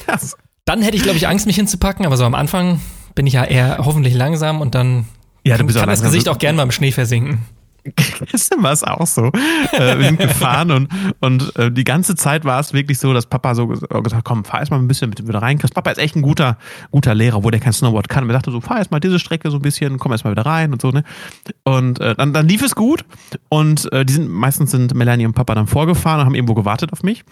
Ja, 0.08 0.18
Dann 0.64 0.80
hätte 0.82 0.96
ich, 0.96 1.02
glaube 1.02 1.16
ich, 1.18 1.26
Angst, 1.28 1.46
mich 1.46 1.56
hinzupacken, 1.56 2.06
aber 2.06 2.16
so 2.16 2.24
am 2.24 2.34
Anfang 2.34 2.80
bin 3.14 3.26
ich 3.26 3.34
ja 3.34 3.44
eher 3.44 3.78
hoffentlich 3.78 4.14
langsam 4.14 4.60
und 4.60 4.74
dann 4.74 5.06
Ja, 5.44 5.56
kann, 5.56 5.66
kann 5.66 5.88
das. 5.88 6.02
Gesicht 6.02 6.28
auch 6.28 6.38
gern 6.38 6.56
mal 6.56 6.62
im 6.64 6.70
Schnee 6.70 6.92
versinken. 6.92 7.40
Gestern 8.30 8.62
war 8.62 8.72
es 8.72 8.84
auch 8.84 9.06
so. 9.06 9.32
Äh, 9.72 9.98
wir 9.98 10.04
sind 10.04 10.20
gefahren 10.20 10.70
und, 10.70 10.88
und 11.20 11.56
äh, 11.56 11.70
die 11.72 11.84
ganze 11.84 12.14
Zeit 12.14 12.44
war 12.44 12.60
es 12.60 12.72
wirklich 12.72 12.98
so, 12.98 13.12
dass 13.12 13.26
Papa 13.26 13.54
so 13.54 13.64
ges- 13.64 13.80
gesagt 13.80 14.14
hat, 14.14 14.24
komm, 14.24 14.44
fahr 14.44 14.60
erst 14.60 14.70
mal 14.70 14.78
ein 14.78 14.86
bisschen 14.86 15.10
mit 15.10 15.26
wieder 15.26 15.42
rein. 15.42 15.58
Papa 15.58 15.90
ist 15.90 15.98
echt 15.98 16.14
ein 16.14 16.22
guter, 16.22 16.58
guter 16.90 17.14
Lehrer, 17.14 17.42
wo 17.42 17.50
der 17.50 17.60
kein 17.60 17.72
Snowboard 17.72 18.08
kann. 18.08 18.24
Und 18.24 18.30
er 18.30 18.34
dachte 18.34 18.50
so, 18.52 18.60
fahr 18.60 18.78
erst 18.78 18.90
mal 18.92 19.00
diese 19.00 19.18
Strecke 19.18 19.50
so 19.50 19.56
ein 19.56 19.62
bisschen, 19.62 19.98
komm 19.98 20.12
erst 20.12 20.24
mal 20.24 20.30
wieder 20.30 20.46
rein 20.46 20.72
und 20.72 20.80
so, 20.80 20.90
ne? 20.90 21.02
Und 21.64 22.00
äh, 22.00 22.14
dann, 22.14 22.32
dann 22.32 22.46
lief 22.48 22.62
es 22.62 22.74
gut 22.74 23.04
und 23.48 23.92
äh, 23.92 24.04
die 24.04 24.12
sind, 24.12 24.28
meistens 24.30 24.70
sind 24.70 24.94
Melanie 24.94 25.26
und 25.26 25.32
Papa 25.34 25.54
dann 25.54 25.66
vorgefahren 25.66 26.20
und 26.20 26.26
haben 26.26 26.34
irgendwo 26.34 26.54
gewartet 26.54 26.92
auf 26.92 27.02
mich 27.02 27.24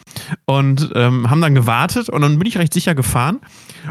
und 0.47 0.91
ähm, 0.95 1.31
haben 1.31 1.41
dann 1.41 1.55
gewartet 1.55 2.09
und 2.09 2.23
dann 2.23 2.39
bin 2.39 2.49
ich 2.49 2.59
recht 2.59 2.75
sicher 2.75 2.95
gefahren 2.95 3.39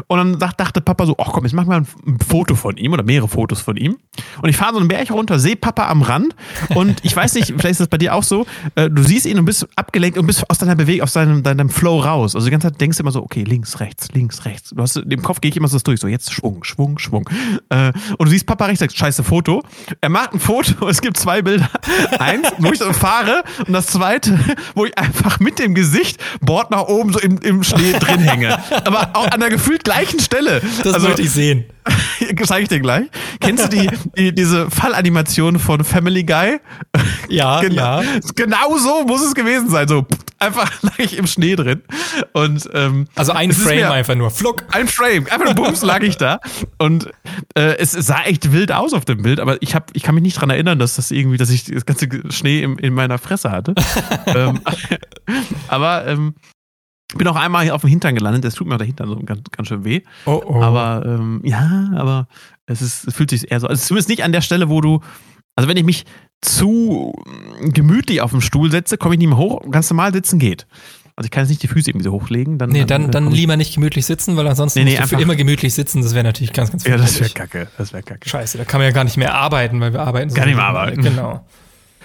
und 0.08 0.18
dann 0.18 0.38
dacht, 0.38 0.60
dachte 0.60 0.80
Papa 0.80 1.06
so, 1.06 1.16
ach 1.18 1.28
komm, 1.32 1.44
jetzt 1.44 1.54
mach 1.54 1.64
mal 1.66 1.78
ein 2.06 2.18
Foto 2.26 2.54
von 2.54 2.76
ihm 2.76 2.92
oder 2.92 3.02
mehrere 3.02 3.28
Fotos 3.28 3.60
von 3.60 3.76
ihm 3.76 3.96
und 4.42 4.48
ich 4.48 4.56
fahre 4.56 4.74
so 4.74 4.78
einen 4.78 4.88
Berg 4.88 5.10
runter, 5.10 5.38
sehe 5.38 5.56
Papa 5.56 5.88
am 5.88 6.02
Rand 6.02 6.34
und 6.74 7.04
ich 7.04 7.14
weiß 7.14 7.34
nicht, 7.34 7.48
vielleicht 7.48 7.72
ist 7.72 7.80
das 7.80 7.88
bei 7.88 7.98
dir 7.98 8.14
auch 8.14 8.22
so, 8.22 8.46
äh, 8.74 8.88
du 8.90 9.02
siehst 9.02 9.26
ihn 9.26 9.38
und 9.38 9.44
bist 9.44 9.66
abgelenkt 9.76 10.18
und 10.18 10.26
bist 10.26 10.48
aus 10.48 10.58
deiner 10.58 10.76
Bewegung, 10.76 11.04
aus 11.04 11.12
deinem, 11.12 11.42
deinem 11.42 11.68
Flow 11.68 12.00
raus. 12.00 12.34
Also 12.34 12.46
die 12.46 12.50
ganze 12.50 12.68
Zeit 12.68 12.80
denkst 12.80 12.96
du 12.98 13.02
immer 13.02 13.12
so, 13.12 13.22
okay, 13.22 13.44
links, 13.44 13.80
rechts, 13.80 14.08
links, 14.12 14.44
rechts. 14.44 14.70
Du 14.70 14.82
hast 14.82 14.96
im 14.96 15.22
Kopf 15.22 15.40
gehe 15.40 15.50
ich 15.50 15.56
immer 15.56 15.68
so 15.68 15.78
durch, 15.78 16.00
so 16.00 16.08
jetzt 16.08 16.32
Schwung, 16.32 16.64
Schwung, 16.64 16.98
Schwung. 16.98 17.28
Äh, 17.68 17.92
und 18.18 18.26
du 18.26 18.30
siehst 18.30 18.46
Papa 18.46 18.66
rechts, 18.66 18.80
sagst, 18.80 18.98
scheiße 18.98 19.24
Foto. 19.24 19.62
Er 20.00 20.08
macht 20.08 20.32
ein 20.32 20.40
Foto, 20.40 20.88
es 20.88 21.00
gibt 21.00 21.16
zwei 21.16 21.42
Bilder. 21.42 21.70
Eins, 22.18 22.48
wo 22.58 22.72
ich 22.72 22.78
so 22.78 22.92
fahre 22.92 23.42
und 23.66 23.72
das 23.72 23.86
zweite, 23.86 24.38
wo 24.74 24.84
ich 24.84 24.96
einfach 24.98 25.40
mit 25.40 25.58
dem 25.58 25.74
Gesicht 25.74 26.20
Bord 26.40 26.70
nach 26.70 26.88
oben 26.88 27.12
so 27.12 27.20
im, 27.20 27.38
im 27.38 27.62
Schnee 27.62 27.92
drin 27.92 28.20
hänge. 28.20 28.58
Aber 28.84 29.10
auch 29.14 29.30
an 29.30 29.40
der 29.40 29.50
gefühlt 29.50 29.84
gleichen 29.84 30.20
Stelle. 30.20 30.60
Das 30.82 30.94
also, 30.94 31.08
wollte 31.08 31.22
ich 31.22 31.30
sehen. 31.30 31.64
zeige 32.44 32.62
ich 32.62 32.68
dir 32.68 32.80
gleich. 32.80 33.06
Kennst 33.40 33.64
du 33.64 33.68
die, 33.68 33.88
die, 34.16 34.34
diese 34.34 34.70
Fallanimation 34.70 35.58
von 35.58 35.84
Family 35.84 36.24
Guy? 36.24 36.58
Ja, 37.28 37.60
Genau, 37.70 38.00
ja. 38.02 38.20
genau 38.34 38.76
so 38.78 39.04
muss 39.06 39.22
es 39.22 39.34
gewesen 39.34 39.70
sein. 39.70 39.88
So 39.88 40.06
einfach 40.38 40.70
lag 40.82 40.98
ich 40.98 41.16
im 41.16 41.26
Schnee 41.26 41.56
drin. 41.56 41.82
Und 42.32 42.68
ähm, 42.74 43.06
Also 43.16 43.32
ein 43.32 43.52
Frame 43.52 43.76
mir- 43.76 43.92
einfach 43.92 44.14
nur. 44.14 44.30
Fluck. 44.30 44.64
ein 44.72 44.88
Frame, 44.88 45.26
einfach 45.30 45.44
nur 45.44 45.54
Bums 45.54 45.82
lag 45.82 46.00
ich 46.02 46.16
da. 46.16 46.40
Und 46.78 47.10
äh, 47.54 47.76
es, 47.78 47.92
sah 47.92 48.22
echt 48.24 48.52
wild 48.52 48.72
aus 48.72 48.92
auf 48.92 49.04
dem 49.04 49.22
Bild, 49.22 49.40
aber 49.40 49.60
ich, 49.62 49.74
hab, 49.74 49.90
ich 49.94 50.02
kann 50.02 50.14
mich 50.14 50.22
nicht 50.22 50.40
dran 50.40 50.50
erinnern, 50.50 50.78
dass 50.78 50.96
das 50.96 51.10
irgendwie, 51.10 51.36
dass 51.36 51.50
ich 51.50 51.64
das 51.64 51.86
ganze 51.86 52.08
Schnee 52.30 52.62
im, 52.62 52.78
in 52.78 52.94
meiner 52.94 53.18
Fresse 53.18 53.50
hatte. 53.50 53.74
ähm, 54.26 54.60
aber 55.68 56.06
ähm, 56.06 56.34
bin 57.16 57.26
auch 57.28 57.36
einmal 57.36 57.64
hier 57.64 57.74
auf 57.74 57.80
dem 57.82 57.90
Hintern 57.90 58.14
gelandet, 58.14 58.44
das 58.44 58.54
tut 58.54 58.66
mir 58.66 58.74
auch 58.74 58.78
der 58.78 58.86
Hintern 58.86 59.08
so 59.08 59.16
ganz, 59.16 59.40
ganz 59.50 59.68
schön 59.68 59.84
weh. 59.84 60.02
Oh, 60.26 60.42
oh. 60.46 60.62
Aber 60.62 61.02
ähm, 61.06 61.40
ja, 61.44 61.90
aber 61.96 62.28
es, 62.66 62.82
ist, 62.82 63.06
es 63.08 63.14
fühlt 63.14 63.30
sich 63.30 63.50
eher 63.50 63.60
so. 63.60 63.66
Also 63.66 63.82
zumindest 63.84 64.08
nicht 64.08 64.22
an 64.24 64.32
der 64.32 64.40
Stelle, 64.42 64.68
wo 64.68 64.80
du. 64.80 65.00
Also 65.56 65.68
wenn 65.68 65.76
ich 65.76 65.84
mich 65.84 66.04
zu 66.40 67.12
gemütlich 67.60 68.20
auf 68.22 68.30
dem 68.30 68.40
Stuhl 68.40 68.70
setze, 68.70 68.96
komme 68.96 69.14
ich 69.14 69.18
nicht 69.18 69.28
mehr 69.28 69.36
hoch. 69.38 69.60
Ganz 69.70 69.90
normal 69.90 70.12
sitzen 70.12 70.38
geht. 70.38 70.66
Also 71.16 71.26
ich 71.26 71.30
kann 71.32 71.42
jetzt 71.42 71.50
nicht 71.50 71.62
die 71.62 71.68
Füße 71.68 71.90
irgendwie 71.90 72.04
so 72.04 72.12
hochlegen. 72.12 72.56
Dann, 72.56 72.70
nee, 72.70 72.84
dann, 72.86 73.10
dann 73.10 73.28
ich- 73.32 73.34
lieber 73.40 73.56
nicht 73.56 73.74
gemütlich 73.74 74.06
sitzen, 74.06 74.36
weil 74.36 74.46
ansonsten 74.46 74.78
Nee, 74.78 74.84
nee, 74.92 74.98
musst 75.00 75.12
du 75.12 75.16
für 75.16 75.22
immer 75.22 75.36
gemütlich 75.36 75.74
sitzen. 75.74 76.00
Das 76.02 76.14
wäre 76.14 76.24
natürlich 76.24 76.52
ganz, 76.54 76.70
ganz 76.70 76.84
Ja, 76.84 76.96
das 76.96 77.20
wäre 77.20 77.28
kacke. 77.30 77.68
Das 77.76 77.92
wäre 77.92 78.02
kacke. 78.02 78.26
Scheiße, 78.26 78.56
da 78.56 78.64
kann 78.64 78.80
man 78.80 78.86
ja 78.86 78.92
gar 78.94 79.04
nicht 79.04 79.18
mehr 79.18 79.34
arbeiten, 79.34 79.80
weil 79.80 79.92
wir 79.92 80.00
arbeiten. 80.00 80.32
Gar 80.32 80.46
nicht 80.46 80.54
mehr 80.56 80.64
so- 80.64 80.68
arbeiten. 80.68 81.02
Genau. 81.02 81.44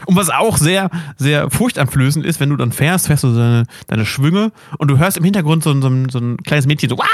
Und 0.05 0.15
was 0.15 0.29
auch 0.29 0.57
sehr, 0.57 0.89
sehr 1.17 1.49
furchteinflößend 1.49 2.25
ist, 2.25 2.39
wenn 2.39 2.49
du 2.49 2.57
dann 2.57 2.71
fährst, 2.71 3.07
fährst 3.07 3.23
du 3.23 3.33
deine, 3.35 3.63
deine 3.87 4.05
Schwünge 4.05 4.51
und 4.77 4.89
du 4.89 4.97
hörst 4.97 5.17
im 5.17 5.23
Hintergrund 5.23 5.63
so, 5.63 5.71
ein- 5.71 5.81
so, 5.81 5.89
so 6.09 6.19
ein 6.19 6.37
kleines 6.37 6.65
Mädchen 6.67 6.89
so, 6.89 6.97
"Wah!" 6.97 7.05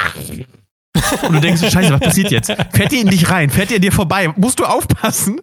und 1.28 1.34
du 1.34 1.40
denkst, 1.40 1.62
so, 1.62 1.70
scheiße, 1.70 1.92
was 1.94 2.00
passiert 2.00 2.32
jetzt? 2.32 2.52
Fährt 2.72 2.92
die 2.92 3.00
in 3.00 3.08
dich 3.08 3.30
rein? 3.30 3.50
Fährt 3.50 3.70
die 3.70 3.76
an 3.76 3.82
dir 3.82 3.92
vorbei? 3.92 4.34
Musst 4.38 4.60
du 4.60 4.66
aufpassen? 4.66 5.40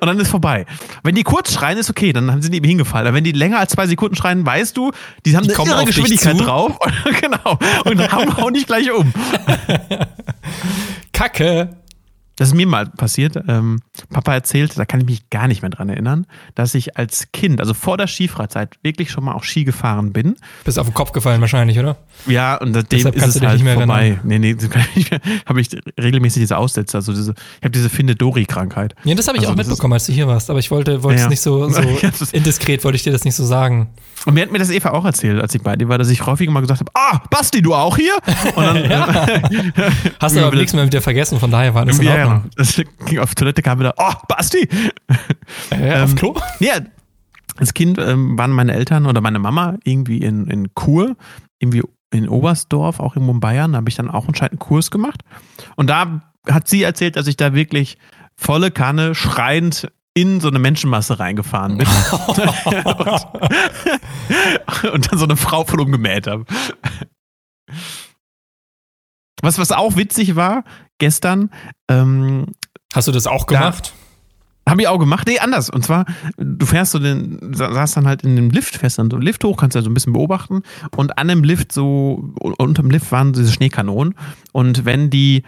Und 0.00 0.06
dann 0.06 0.18
ist 0.20 0.28
vorbei. 0.28 0.66
Wenn 1.02 1.14
die 1.14 1.22
kurz 1.22 1.52
schreien, 1.54 1.78
ist 1.78 1.88
okay, 1.90 2.12
dann 2.12 2.42
sind 2.42 2.52
die 2.52 2.58
eben 2.58 2.66
hingefallen. 2.68 3.06
Aber 3.06 3.16
wenn 3.16 3.24
die 3.24 3.32
länger 3.32 3.58
als 3.58 3.72
zwei 3.72 3.86
Sekunden 3.86 4.16
schreien, 4.16 4.44
weißt 4.44 4.76
du, 4.76 4.90
die 5.24 5.34
haben 5.36 5.44
Die 5.44 5.54
eine 5.56 5.70
irre 5.70 5.84
Geschwindigkeit 5.86 6.38
drauf. 6.46 6.78
genau. 7.20 7.58
Und 7.84 8.12
hauen 8.12 8.30
auch 8.34 8.50
nicht 8.50 8.66
gleich 8.66 8.90
um. 8.92 9.12
Kacke. 11.12 11.70
Das 12.42 12.48
ist 12.48 12.54
mir 12.54 12.66
mal 12.66 12.86
passiert. 12.86 13.36
Ähm, 13.48 13.80
Papa 14.10 14.34
erzählt, 14.34 14.76
da 14.78 14.84
kann 14.84 15.00
ich 15.00 15.06
mich 15.06 15.30
gar 15.30 15.46
nicht 15.48 15.62
mehr 15.62 15.70
dran 15.70 15.88
erinnern, 15.88 16.26
dass 16.54 16.74
ich 16.74 16.96
als 16.96 17.28
Kind, 17.32 17.60
also 17.60 17.72
vor 17.72 17.96
der 17.96 18.06
Skifreizeit, 18.08 18.76
wirklich 18.82 19.10
schon 19.10 19.24
mal 19.24 19.32
auch 19.34 19.44
Ski 19.44 19.64
gefahren 19.64 20.12
bin. 20.12 20.36
Bist 20.64 20.78
auf 20.78 20.86
den 20.86 20.94
Kopf 20.94 21.12
gefallen 21.12 21.40
wahrscheinlich, 21.40 21.78
oder? 21.78 21.96
Ja, 22.26 22.56
und 22.56 22.74
seitdem 22.74 22.98
Deshalb 22.98 23.14
ist 23.14 23.20
kannst 23.22 23.36
es 23.36 23.40
du 23.40 23.40
dich 23.40 23.48
halt 23.48 23.58
nicht 23.58 23.64
mehr 23.64 23.74
vorbei. 23.74 24.06
erinnern. 24.08 24.20
Nee, 24.24 24.38
nee. 24.38 24.56
Habe 25.46 25.60
ich 25.60 25.68
regelmäßig 26.00 26.42
diese 26.42 26.56
Aussätze. 26.56 26.96
Also 26.98 27.12
diese, 27.12 27.32
ich 27.32 27.62
habe 27.64 27.70
diese 27.70 27.88
Finde-Dori-Krankheit. 27.88 28.94
Ja, 29.04 29.14
das 29.14 29.28
habe 29.28 29.38
ich 29.38 29.42
Also 29.44 29.52
auch 29.52 29.56
mitbekommen, 29.56 29.92
als 29.94 30.06
du 30.06 30.12
hier 30.12 30.26
warst. 30.26 30.50
Aber 30.50 30.58
ich 30.58 30.70
wollte, 30.70 31.02
wollte 31.02 31.20
Ja. 31.20 31.26
es 31.26 31.30
nicht 31.30 31.40
so, 31.40 31.68
so 31.68 31.80
indiskret, 32.32 32.84
wollte 32.84 32.96
ich 32.96 33.02
dir 33.04 33.12
das 33.12 33.24
nicht 33.24 33.34
so 33.36 33.44
sagen. 33.44 33.90
Und 34.24 34.34
mir 34.34 34.42
hat 34.42 34.52
mir 34.52 34.58
das 34.58 34.70
Eva 34.70 34.90
auch 34.90 35.04
erzählt, 35.04 35.40
als 35.40 35.54
ich 35.54 35.62
bei 35.62 35.74
dir 35.76 35.88
war, 35.88 35.98
dass 35.98 36.08
ich 36.08 36.24
häufig 36.26 36.48
mal 36.48 36.60
gesagt 36.60 36.80
habe, 36.80 36.90
ah, 36.94 37.20
Basti, 37.30 37.60
du 37.62 37.74
auch 37.74 37.96
hier? 37.96 38.14
Und 38.54 38.64
dann, 38.64 38.82
Hast 40.20 40.36
du 40.36 40.44
aber 40.44 40.56
nichts 40.56 40.72
mehr 40.72 40.84
mit 40.84 40.92
dir 40.92 41.00
vergessen, 41.02 41.38
von 41.40 41.50
daher 41.50 41.74
war 41.74 41.84
das 41.84 41.98
in 41.98 42.04
ja, 42.06 42.12
Ordnung. 42.24 42.31
Machen? 42.32 42.50
Das 42.56 42.80
ging 43.06 43.18
auf 43.18 43.34
Toilette, 43.34 43.62
kam 43.62 43.78
wieder, 43.78 43.94
oh, 43.96 44.12
Basti! 44.28 44.68
Äh, 45.70 46.02
auf 46.02 46.10
Ähm, 46.10 46.16
Klo? 46.16 46.34
Ja, 46.60 46.74
als 47.56 47.74
Kind 47.74 47.98
ähm, 47.98 48.38
waren 48.38 48.50
meine 48.50 48.72
Eltern 48.72 49.06
oder 49.06 49.20
meine 49.20 49.38
Mama 49.38 49.76
irgendwie 49.84 50.18
in, 50.18 50.46
in 50.46 50.68
Chur, 50.78 51.16
irgendwie 51.58 51.82
in 52.10 52.28
Oberstdorf, 52.28 53.00
auch 53.00 53.16
irgendwo 53.16 53.32
in 53.32 53.40
Bayern. 53.40 53.72
Da 53.72 53.78
habe 53.78 53.88
ich 53.88 53.96
dann 53.96 54.10
auch 54.10 54.28
anscheinend 54.28 54.52
einen 54.52 54.58
Kurs 54.60 54.90
gemacht. 54.90 55.22
Und 55.76 55.88
da 55.88 56.22
hat 56.48 56.68
sie 56.68 56.82
erzählt, 56.82 57.16
dass 57.16 57.26
ich 57.26 57.36
da 57.36 57.54
wirklich 57.54 57.98
volle 58.36 58.70
Kanne 58.70 59.14
schreiend 59.14 59.90
in 60.14 60.40
so 60.40 60.48
eine 60.48 60.58
Menschenmasse 60.58 61.18
reingefahren 61.18 61.78
bin. 61.78 61.86
und, 62.26 62.38
und 64.92 65.10
dann 65.10 65.18
so 65.18 65.24
eine 65.24 65.36
Frau 65.36 65.64
voll 65.64 65.80
umgemäht 65.80 66.26
habe. 66.26 66.44
Was, 69.42 69.58
was 69.58 69.70
auch 69.72 69.96
witzig 69.96 70.34
war, 70.36 70.64
gestern, 70.98 71.50
ähm, 71.90 72.46
Hast 72.94 73.08
du 73.08 73.12
das 73.12 73.26
auch 73.26 73.46
gemacht? 73.46 73.92
Habe 74.68 74.82
ich 74.82 74.88
auch 74.88 74.98
gemacht. 74.98 75.26
Nee, 75.26 75.38
anders. 75.40 75.68
Und 75.70 75.84
zwar, 75.84 76.04
du 76.36 76.64
fährst 76.66 76.92
so 76.92 76.98
den, 76.98 77.52
sa- 77.54 77.72
saßt 77.72 77.96
dann 77.96 78.06
halt 78.06 78.22
in 78.22 78.36
dem 78.36 78.50
Lift, 78.50 78.76
fährst 78.76 78.98
dann 78.98 79.10
so 79.10 79.16
einen 79.16 79.24
Lift 79.24 79.42
hoch, 79.44 79.56
kannst 79.56 79.74
ja 79.74 79.82
so 79.82 79.90
ein 79.90 79.94
bisschen 79.94 80.12
beobachten. 80.12 80.62
Und 80.94 81.18
an 81.18 81.26
dem 81.28 81.42
Lift, 81.42 81.72
so, 81.72 82.32
unterm 82.58 82.90
Lift 82.90 83.10
waren 83.10 83.32
diese 83.32 83.50
Schneekanonen. 83.50 84.14
Und 84.52 84.84
wenn 84.84 85.10
die 85.10 85.42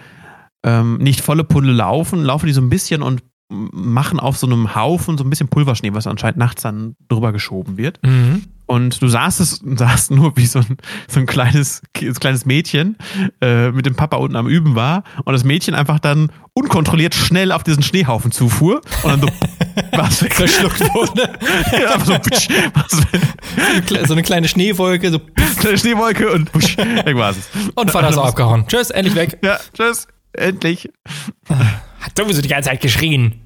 ähm, 0.64 0.98
nicht 0.98 1.20
volle 1.20 1.44
Pulle 1.44 1.70
laufen, 1.72 2.24
laufen 2.24 2.46
die 2.46 2.52
so 2.54 2.60
ein 2.62 2.70
bisschen 2.70 3.02
und 3.02 3.22
machen 3.48 4.18
auf 4.20 4.36
so 4.38 4.46
einem 4.46 4.74
Haufen 4.74 5.18
so 5.18 5.24
ein 5.24 5.30
bisschen 5.30 5.48
Pulverschnee, 5.48 5.92
was 5.92 6.06
anscheinend 6.06 6.38
nachts 6.38 6.62
dann 6.62 6.96
drüber 7.08 7.32
geschoben 7.32 7.76
wird. 7.76 8.00
Mhm. 8.02 8.44
Und 8.66 9.02
du 9.02 9.08
sahst 9.08 9.40
es, 9.40 9.60
sahst 9.76 10.10
nur, 10.10 10.36
wie 10.36 10.46
so 10.46 10.60
ein, 10.60 10.78
so 11.06 11.20
ein 11.20 11.26
kleines, 11.26 11.82
kleines 11.92 12.46
Mädchen 12.46 12.96
äh, 13.42 13.70
mit 13.70 13.84
dem 13.84 13.94
Papa 13.94 14.16
unten 14.16 14.36
am 14.36 14.48
Üben 14.48 14.74
war 14.74 15.04
und 15.24 15.34
das 15.34 15.44
Mädchen 15.44 15.74
einfach 15.74 15.98
dann 15.98 16.32
unkontrolliert 16.54 17.14
schnell 17.14 17.52
auf 17.52 17.62
diesen 17.62 17.82
Schneehaufen 17.82 18.32
zufuhr 18.32 18.80
und 19.02 19.10
dann 19.10 19.20
so 19.20 19.28
was 19.92 20.22
weg. 20.22 20.34
Verschluckt 20.34 20.80
wurde. 20.94 21.30
Ja, 21.72 21.98
so, 22.02 22.14
putsch, 22.14 22.48
was 22.72 22.98
weg. 23.12 24.06
so 24.06 24.14
eine 24.14 24.22
kleine 24.22 24.48
Schneewolke. 24.48 25.10
So, 25.10 25.20
Kleine 25.58 25.76
Schneewolke 25.78 26.32
und 26.32 26.50
pusch, 26.50 26.78
weg 26.78 27.16
war 27.16 27.30
es. 27.30 27.36
und 27.74 27.90
Vater 27.90 28.08
ist 28.08 28.16
auch 28.16 28.28
abgehauen. 28.28 28.64
Tschüss, 28.66 28.90
endlich 28.90 29.14
weg. 29.14 29.38
Ja, 29.42 29.58
tschüss, 29.74 30.06
endlich. 30.32 30.88
Hat 32.04 32.16
sowieso 32.16 32.42
die 32.42 32.48
ganze 32.48 32.68
Zeit 32.70 32.80
geschrien. 32.80 33.40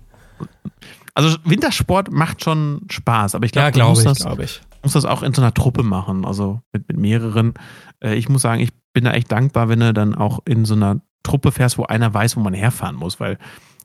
Also 1.14 1.36
Wintersport 1.44 2.10
macht 2.12 2.44
schon 2.44 2.82
Spaß, 2.90 3.34
aber 3.34 3.44
ich 3.46 3.52
glaube, 3.52 3.66
Ja, 3.66 3.70
du 3.70 3.74
glaube 3.76 3.90
musst 3.90 4.02
ich, 4.02 4.08
das, 4.08 4.18
glaube 4.18 4.44
ich. 4.44 4.60
musst 4.82 4.94
das 4.94 5.04
auch 5.04 5.22
in 5.22 5.34
so 5.34 5.42
einer 5.42 5.52
Truppe 5.54 5.82
machen, 5.82 6.24
also 6.24 6.60
mit, 6.72 6.86
mit 6.88 6.96
mehreren. 6.96 7.54
Äh, 8.00 8.14
ich 8.14 8.28
muss 8.28 8.42
sagen, 8.42 8.60
ich 8.60 8.70
bin 8.92 9.04
da 9.04 9.12
echt 9.12 9.30
dankbar, 9.32 9.68
wenn 9.68 9.80
du 9.80 9.92
dann 9.92 10.14
auch 10.14 10.40
in 10.44 10.64
so 10.64 10.74
einer 10.74 11.00
Truppe 11.24 11.50
fährst, 11.52 11.76
wo 11.78 11.84
einer 11.84 12.12
weiß, 12.14 12.36
wo 12.36 12.40
man 12.40 12.54
herfahren 12.54 12.94
muss, 12.96 13.18
weil 13.18 13.38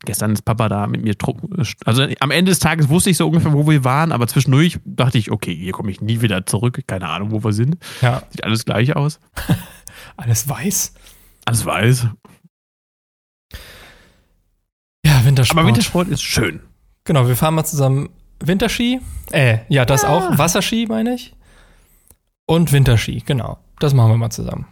gestern 0.05 0.33
ist 0.33 0.43
Papa 0.43 0.69
da 0.69 0.85
mit 0.85 1.01
mir 1.03 1.17
Truppen. 1.17 1.49
Also 1.85 2.05
am 2.19 2.31
Ende 2.31 2.51
des 2.51 2.59
Tages 2.59 2.89
wusste 2.89 3.09
ich 3.09 3.17
so 3.17 3.25
ungefähr, 3.27 3.53
wo 3.53 3.67
wir 3.67 3.83
waren, 3.83 4.11
aber 4.11 4.27
zwischendurch 4.27 4.79
dachte 4.85 5.17
ich, 5.17 5.31
okay, 5.31 5.55
hier 5.55 5.71
komme 5.71 5.89
ich 5.91 6.01
nie 6.01 6.21
wieder 6.21 6.45
zurück, 6.45 6.81
keine 6.87 7.09
Ahnung, 7.09 7.31
wo 7.31 7.43
wir 7.43 7.53
sind. 7.53 7.77
Ja, 8.01 8.21
Sieht 8.29 8.43
alles 8.43 8.65
gleich 8.65 8.95
aus. 8.95 9.19
alles 10.17 10.47
weiß. 10.47 10.93
Alles 11.45 11.65
weiß. 11.65 12.07
Ja, 15.23 15.29
Wintersport. 15.29 15.59
Aber 15.59 15.67
Wintersport 15.67 16.07
ist 16.09 16.21
schön. 16.21 16.59
Genau, 17.05 17.27
wir 17.27 17.35
fahren 17.35 17.55
mal 17.55 17.63
zusammen 17.65 18.09
Winterski. 18.39 18.99
Äh, 19.31 19.59
ja, 19.69 19.85
das 19.85 20.03
auch. 20.05 20.37
Wasserski, 20.37 20.85
meine 20.87 21.15
ich. 21.15 21.33
Und 22.45 22.71
Winterski, 22.71 23.23
genau. 23.25 23.57
Das 23.79 23.93
machen 23.93 24.11
wir 24.11 24.17
mal 24.17 24.29
zusammen. 24.29 24.67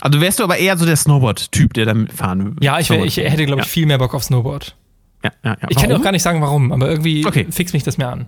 Also 0.00 0.20
wärst 0.20 0.38
du 0.38 0.44
aber 0.44 0.56
eher 0.58 0.76
so 0.78 0.86
der 0.86 0.96
Snowboard-Typ, 0.96 1.74
der 1.74 1.84
damit 1.86 2.12
fahren 2.12 2.44
würde. 2.44 2.64
Ja, 2.64 2.78
ich, 2.78 2.88
wär, 2.90 3.04
ich 3.04 3.16
hätte, 3.18 3.44
glaube 3.46 3.62
ich, 3.62 3.68
viel 3.68 3.86
mehr 3.86 3.98
Bock 3.98 4.14
auf 4.14 4.24
Snowboard. 4.24 4.76
Ja, 5.22 5.30
ja, 5.44 5.56
ja. 5.60 5.68
Ich 5.68 5.76
kann 5.76 5.90
dir 5.90 5.96
auch 5.96 6.02
gar 6.02 6.12
nicht 6.12 6.22
sagen, 6.22 6.40
warum, 6.40 6.72
aber 6.72 6.88
irgendwie 6.88 7.26
Okay. 7.26 7.46
fixt 7.50 7.74
mich 7.74 7.82
das 7.82 7.98
mehr 7.98 8.10
an. 8.10 8.26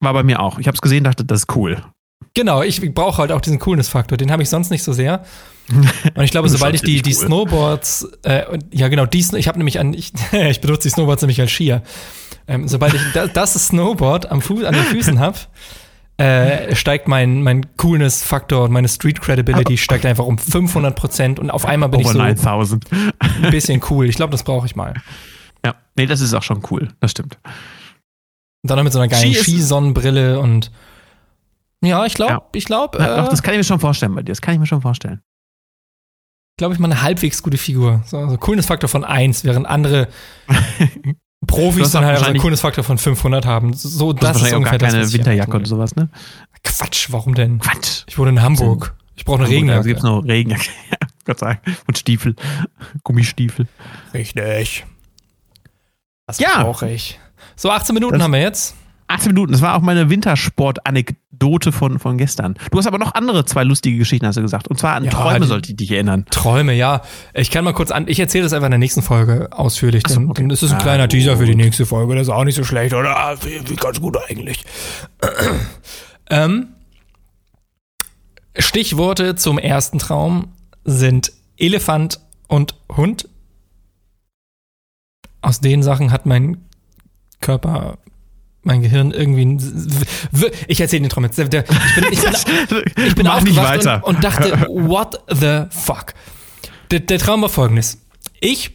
War 0.00 0.12
bei 0.14 0.22
mir 0.22 0.40
auch. 0.40 0.58
Ich 0.58 0.66
habe 0.66 0.74
es 0.74 0.80
gesehen, 0.80 1.04
dachte, 1.04 1.24
das 1.24 1.40
ist 1.40 1.56
cool. 1.56 1.82
Genau, 2.34 2.62
ich 2.62 2.80
brauche 2.94 3.18
halt 3.18 3.30
auch 3.30 3.40
diesen 3.40 3.60
Coolness-Faktor. 3.60 4.18
Den 4.18 4.32
habe 4.32 4.42
ich 4.42 4.48
sonst 4.48 4.70
nicht 4.70 4.82
so 4.82 4.92
sehr. 4.92 5.24
Und 6.14 6.24
ich 6.24 6.32
glaube, 6.32 6.48
sobald 6.50 6.74
ich 6.74 6.82
die, 6.82 7.00
die 7.00 7.14
cool. 7.14 7.26
Snowboards, 7.26 8.08
äh, 8.24 8.58
ja 8.72 8.88
genau, 8.88 9.06
die, 9.06 9.24
ich 9.36 9.48
habe 9.48 9.58
nämlich 9.58 9.78
an, 9.78 9.94
ich, 9.94 10.12
ich 10.32 10.60
benutze 10.60 10.88
die 10.88 10.92
Snowboards 10.92 11.22
nämlich 11.22 11.40
als 11.40 11.52
Skier. 11.52 11.82
Ähm, 12.48 12.66
sobald 12.66 12.94
ich 12.94 13.00
da, 13.14 13.28
das 13.28 13.54
Snowboard 13.54 14.30
am 14.30 14.42
Fuß, 14.42 14.64
an 14.64 14.74
den 14.74 14.82
Füßen 14.82 15.20
habe, 15.20 15.38
äh, 16.16 16.74
steigt 16.74 17.08
mein, 17.08 17.42
mein 17.42 17.76
Coolness-Faktor 17.76 18.64
und 18.64 18.72
meine 18.72 18.88
Street-Credibility 18.88 19.78
steigt 19.78 20.04
einfach 20.04 20.26
um 20.26 20.38
500 20.38 20.94
Prozent 20.94 21.38
und 21.38 21.50
auf 21.50 21.64
einmal 21.64 21.88
bin 21.88 22.00
ich 22.00 22.06
so 22.08 22.18
ein 22.18 22.34
9000. 22.34 22.84
bisschen 23.50 23.80
cool. 23.90 24.08
Ich 24.08 24.16
glaube, 24.16 24.32
das 24.32 24.42
brauche 24.42 24.66
ich 24.66 24.76
mal. 24.76 24.94
Ja, 25.64 25.74
nee, 25.96 26.06
das 26.06 26.20
ist 26.20 26.34
auch 26.34 26.42
schon 26.42 26.62
cool. 26.70 26.88
Das 27.00 27.12
stimmt. 27.12 27.38
Und 28.62 28.70
dann 28.70 28.76
noch 28.76 28.84
mit 28.84 28.92
so 28.92 28.98
einer 28.98 29.08
geilen 29.08 29.34
Skisonnenbrille 29.34 30.38
und 30.40 30.70
ja, 31.84 32.04
ich 32.06 32.14
glaube, 32.14 32.32
Ja. 32.32 32.42
ich 32.52 32.64
glaube, 32.64 32.98
Ja, 32.98 33.16
doch, 33.18 33.26
äh, 33.26 33.30
das 33.30 33.42
kann 33.42 33.54
ich 33.54 33.58
mir 33.58 33.64
schon 33.64 33.80
vorstellen 33.80 34.14
bei 34.14 34.22
dir. 34.22 34.32
Das 34.32 34.40
kann 34.40 34.54
ich 34.54 34.60
mir 34.60 34.66
schon 34.66 34.82
vorstellen. 34.82 35.20
glaube 36.56 36.72
ich, 36.74 36.78
mal 36.80 36.90
eine 36.90 37.02
halbwegs 37.02 37.42
gute 37.42 37.58
Figur. 37.58 38.02
So, 38.06 38.28
so 38.28 38.36
Coolness-Faktor 38.38 38.88
von 38.88 39.02
1, 39.04 39.42
während 39.44 39.66
andere 39.66 40.08
Profis 41.46 41.90
dann 41.90 42.04
halt 42.04 42.16
so 42.18 42.24
einen 42.24 42.34
wahrscheinlich- 42.34 42.42
Coolness-Faktor 42.42 42.84
von 42.84 42.96
500 42.98 43.44
haben. 43.44 43.72
So, 43.74 44.12
das 44.12 44.36
ist 44.36 44.42
wahrscheinlich 44.42 44.52
auch 44.54 44.58
ungefähr 44.58 44.78
gar 44.78 44.88
keine 44.90 45.02
das, 45.02 45.12
Winterjacke 45.12 45.56
und 45.56 45.64
sowas, 45.66 45.96
ne? 45.96 46.08
Quatsch, 46.62 47.08
warum 47.10 47.34
denn? 47.34 47.58
Quatsch. 47.58 48.04
Ich 48.06 48.16
wohne 48.18 48.30
in 48.30 48.40
Hamburg. 48.42 48.94
Ich 49.16 49.24
brauche 49.24 49.38
eine 49.38 49.46
Da 49.46 49.50
Regenjacke. 49.50 49.84
gibt 49.88 49.98
es 49.98 50.04
noch 50.04 50.20
Regenjacke. 50.24 50.70
Gott 51.24 51.38
sei 51.40 51.46
Dank. 51.64 51.78
Und 51.86 51.98
Stiefel. 51.98 52.36
Gummistiefel. 53.02 53.66
Richtig. 54.14 54.86
Das 56.26 56.38
Ja. 56.38 56.62
brauche 56.62 56.88
ich. 56.90 57.18
So, 57.56 57.70
18 57.70 57.94
Minuten 57.94 58.14
Das- 58.14 58.22
haben 58.22 58.32
wir 58.32 58.40
jetzt. 58.40 58.74
18 59.08 59.32
Minuten. 59.32 59.52
Das 59.52 59.60
war 59.62 59.74
auch 59.76 59.80
meine 59.80 60.08
Wintersport-Anekdote 60.10 61.72
von, 61.72 61.98
von 61.98 62.16
gestern. 62.18 62.54
Du 62.70 62.78
hast 62.78 62.86
aber 62.86 62.98
noch 62.98 63.14
andere 63.14 63.44
zwei 63.44 63.64
lustige 63.64 63.98
Geschichten, 63.98 64.26
hast 64.26 64.36
du 64.36 64.42
gesagt. 64.42 64.68
Und 64.68 64.78
zwar 64.78 64.94
an 64.94 65.04
Ja, 65.04 65.10
Träume 65.10 65.46
sollte 65.46 65.70
ich 65.70 65.76
dich 65.76 65.90
erinnern. 65.92 66.24
Träume, 66.30 66.72
ja. 66.74 67.02
Ich 67.34 67.50
kann 67.50 67.64
mal 67.64 67.72
kurz 67.74 67.90
an. 67.90 68.06
Ich 68.08 68.18
erzähle 68.18 68.44
das 68.44 68.52
einfach 68.52 68.66
in 68.66 68.72
der 68.72 68.78
nächsten 68.78 69.02
Folge 69.02 69.48
ausführlich. 69.52 70.04
so, 70.08 70.20
okay. 70.22 70.46
das 70.48 70.62
ist 70.62 70.72
ein 70.72 70.78
Ah, 70.78 70.82
kleiner 70.82 71.08
Teaser 71.08 71.36
für 71.36 71.46
die 71.46 71.54
nächste 71.54 71.86
Folge. 71.86 72.14
Das 72.14 72.28
ist 72.28 72.32
auch 72.32 72.44
nicht 72.44 72.54
so 72.56 72.64
schlecht, 72.64 72.94
oder? 72.94 73.16
Ah, 73.16 73.36
Wie, 73.42 73.68
wie 73.68 73.76
ganz 73.76 74.00
gut 74.00 74.16
eigentlich. 74.28 74.64
ähm, 76.30 76.68
Stichworte 78.58 79.34
zum 79.34 79.58
ersten 79.58 79.98
Traum 79.98 80.48
sind 80.84 81.32
Elefant 81.56 82.20
und 82.46 82.74
Hund. 82.96 83.28
Aus 85.42 85.60
den 85.60 85.82
Sachen 85.82 86.10
hat 86.10 86.24
mein 86.24 86.58
Körper, 87.40 87.98
mein 88.64 88.82
Gehirn 88.82 89.10
irgendwie. 89.10 89.58
Ich 90.68 90.80
erzähle 90.80 91.02
den 91.02 91.10
Traum 91.10 91.24
jetzt. 91.24 91.38
Ich 91.38 91.48
bin, 91.48 91.64
ich 92.10 92.20
bin, 92.22 93.06
ich 93.06 93.14
bin 93.14 93.26
aufgewacht 93.26 93.68
weiter. 93.78 94.02
Und, 94.04 94.16
und 94.16 94.24
dachte, 94.24 94.66
what 94.68 95.20
the 95.30 95.64
fuck? 95.70 96.14
Der, 96.90 97.00
der 97.00 97.18
Traum 97.18 97.42
war 97.42 97.48
folgendes. 97.48 97.98
Ich 98.40 98.72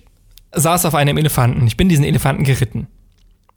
saß 0.54 0.86
auf 0.86 0.96
einem 0.96 1.18
Elefanten. 1.18 1.66
Ich 1.68 1.78
bin 1.78 1.90
diesen 1.90 2.06
Elefanten 2.06 2.44
geritten. 2.44 2.88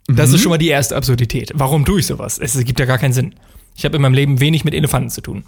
Das 0.09 0.31
Mhm. 0.31 0.35
ist 0.35 0.42
schon 0.42 0.51
mal 0.51 0.59
die 0.59 0.68
erste 0.68 0.97
Absurdität. 0.97 1.53
Warum 1.55 1.85
tue 1.85 2.01
ich 2.01 2.07
sowas? 2.07 2.38
Es 2.38 2.59
gibt 2.64 2.81
ja 2.81 2.87
gar 2.87 2.99
keinen 2.99 3.12
Sinn. 3.12 3.35
Ich 3.77 3.85
habe 3.85 3.97
in 3.97 4.03
meinem 4.03 4.14
Leben 4.14 4.40
wenig 4.40 4.64
mit 4.64 4.75
Elefanten 4.75 5.11
zu 5.11 5.21
tun. 5.21 5.45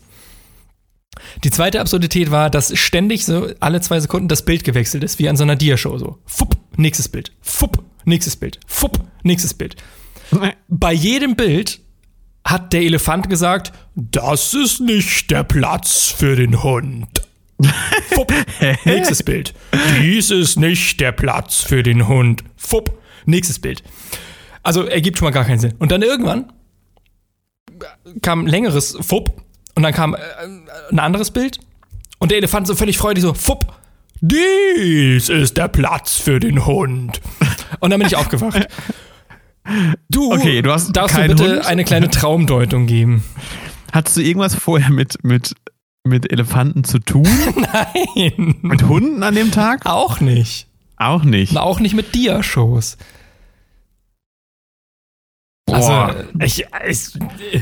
Die 1.44 1.50
zweite 1.50 1.80
Absurdität 1.80 2.30
war, 2.30 2.50
dass 2.50 2.76
ständig 2.76 3.24
so 3.24 3.48
alle 3.60 3.80
zwei 3.80 4.00
Sekunden 4.00 4.28
das 4.28 4.44
Bild 4.44 4.64
gewechselt 4.64 5.04
ist, 5.04 5.18
wie 5.18 5.28
an 5.28 5.36
so 5.36 5.42
einer 5.44 5.56
Diashow. 5.56 5.96
So, 5.98 6.18
fupp, 6.24 6.56
nächstes 6.76 7.08
Bild, 7.08 7.32
fupp, 7.40 7.82
nächstes 8.04 8.36
Bild, 8.36 8.58
fupp, 8.66 8.98
nächstes 9.22 9.54
Bild. 9.54 9.76
Bei 10.68 10.92
jedem 10.92 11.36
Bild 11.36 11.80
hat 12.44 12.72
der 12.72 12.82
Elefant 12.82 13.30
gesagt, 13.30 13.72
das 13.94 14.54
ist 14.54 14.80
nicht 14.80 15.30
der 15.30 15.44
Platz 15.44 16.10
für 16.10 16.36
den 16.36 16.62
Hund. 16.62 17.08
Fupp, 18.10 18.32
nächstes 18.84 19.22
Bild. 19.22 19.54
Dies 20.00 20.30
ist 20.30 20.58
nicht 20.58 21.00
der 21.00 21.12
Platz 21.12 21.62
für 21.62 21.82
den 21.82 22.08
Hund. 22.08 22.44
Fupp, 22.56 22.98
nächstes 23.24 23.58
Bild. 23.58 23.82
Also 24.62 24.84
ergibt 24.84 25.18
schon 25.18 25.26
mal 25.26 25.32
gar 25.32 25.44
keinen 25.44 25.58
Sinn. 25.58 25.74
Und 25.78 25.92
dann 25.92 26.02
irgendwann 26.02 26.52
kam 28.22 28.40
ein 28.40 28.46
längeres 28.46 28.96
Fupp 29.00 29.42
und 29.74 29.82
dann 29.82 29.92
kam 29.92 30.14
äh, 30.14 30.18
ein 30.90 30.98
anderes 30.98 31.30
Bild 31.30 31.60
und 32.18 32.30
der 32.30 32.38
Elefant 32.38 32.66
so 32.66 32.74
völlig 32.74 32.98
freudig 32.98 33.22
so, 33.22 33.34
Fupp, 33.34 33.74
dies 34.20 35.28
ist 35.28 35.56
der 35.56 35.68
Platz 35.68 36.18
für 36.18 36.40
den 36.40 36.64
Hund. 36.66 37.20
Und 37.80 37.90
dann 37.90 37.98
bin 37.98 38.06
ich 38.06 38.16
aufgewacht. 38.16 38.66
Du, 40.10 40.32
Okay, 40.32 40.60
du 40.62 40.70
hast 40.72 40.92
darfst 40.92 41.16
mir 41.16 41.22
keinen 41.22 41.36
bitte 41.36 41.56
Hund? 41.56 41.66
eine 41.66 41.84
kleine 41.84 42.10
Traumdeutung 42.10 42.86
geben? 42.86 43.24
Hattest 43.92 44.16
du 44.16 44.20
irgendwas 44.22 44.54
vorher 44.54 44.90
mit, 44.90 45.22
mit, 45.24 45.54
mit 46.06 46.30
Elefanten 46.30 46.84
zu 46.84 46.98
tun? 46.98 47.26
Nein, 47.56 48.56
mit 48.62 48.82
Hunden 48.82 49.22
an 49.22 49.34
dem 49.34 49.50
Tag? 49.50 49.86
auch 49.86 50.20
nicht. 50.20 50.66
Auch 50.96 51.24
nicht. 51.24 51.52
Und 51.52 51.58
auch 51.58 51.80
nicht 51.80 51.94
mit 51.94 52.14
Dia-Shows. 52.14 52.96
Also, 55.70 56.14
ich, 56.40 56.66
ich, 56.88 57.12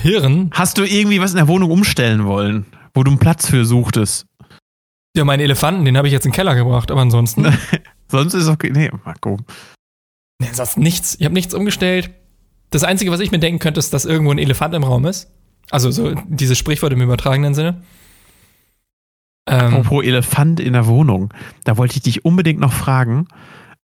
Hirn. 0.03 0.51
Hast 0.53 0.77
du 0.79 0.85
irgendwie 0.85 1.21
was 1.21 1.31
in 1.31 1.37
der 1.39 1.49
Wohnung 1.49 1.71
umstellen 1.71 2.25
wollen, 2.27 2.67
wo 2.95 3.05
du 3.05 3.11
einen 3.11 3.21
Platz 3.21 3.49
für 3.49 3.65
suchtest? 3.65 4.27
Ja, 5.17 5.25
meinen 5.25 5.41
Elefanten, 5.41 5.85
den 5.85 5.97
habe 5.97 6.09
ich 6.09 6.13
jetzt 6.13 6.25
in 6.27 6.31
den 6.31 6.37
Keller 6.37 6.55
gebracht, 6.55 6.91
aber 6.91 7.01
ansonsten. 7.01 7.47
Sonst 8.09 8.35
ist 8.35 8.49
okay. 8.49 8.71
Nee, 8.75 8.91
Marco. 9.05 9.39
Nee, 10.43 10.49
sonst 10.53 10.77
nichts. 10.79 11.17
Ich 11.19 11.25
habe 11.25 11.35
nichts 11.35 11.55
umgestellt. 11.55 12.11
Das 12.71 12.85
Einzige, 12.85 13.11
was 13.11 13.21
ich 13.21 13.31
mir 13.33 13.39
denken 13.39 13.59
könnte, 13.59 13.79
ist, 13.81 13.93
dass 13.93 14.05
irgendwo 14.05 14.33
ein 14.33 14.39
Elefant 14.39 14.75
im 14.75 14.85
Raum 14.85 15.05
ist. 15.07 15.31
Also 15.71 15.91
so 15.91 16.15
dieses 16.29 16.59
Sprichwort 16.59 16.93
im 16.93 17.01
übertragenen 17.03 17.55
Sinne. 17.55 17.83
Ähm, 19.47 19.75
Apropos 19.75 20.05
Elefant 20.05 20.61
in 20.61 20.73
der 20.73 20.87
Wohnung. 20.87 21.33
Da 21.65 21.77
wollte 21.77 21.97
ich 21.97 22.03
dich 22.03 22.25
unbedingt 22.25 22.61
noch 22.61 22.73
fragen, 22.73 23.27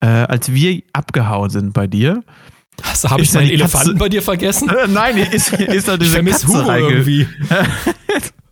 äh, 0.01 0.07
als 0.07 0.51
wir 0.53 0.81
abgehauen 0.93 1.49
sind 1.49 1.73
bei 1.73 1.87
dir. 1.87 2.23
hast, 2.83 3.09
habe 3.09 3.21
ich 3.21 3.33
meinen 3.33 3.47
die 3.49 3.57
Katze- 3.57 3.75
Elefanten 3.77 3.97
bei 3.97 4.09
dir 4.09 4.21
vergessen? 4.21 4.69
Äh, 4.69 4.87
nein, 4.89 5.17
ist, 5.17 5.53
ist 5.53 5.87
da 5.87 5.97
diese 5.97 6.23
Katze 6.23 6.47
reinge- 6.47 6.89
irgendwie. 6.89 7.27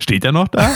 Steht 0.00 0.24
er 0.24 0.32
noch 0.32 0.48
da? 0.48 0.70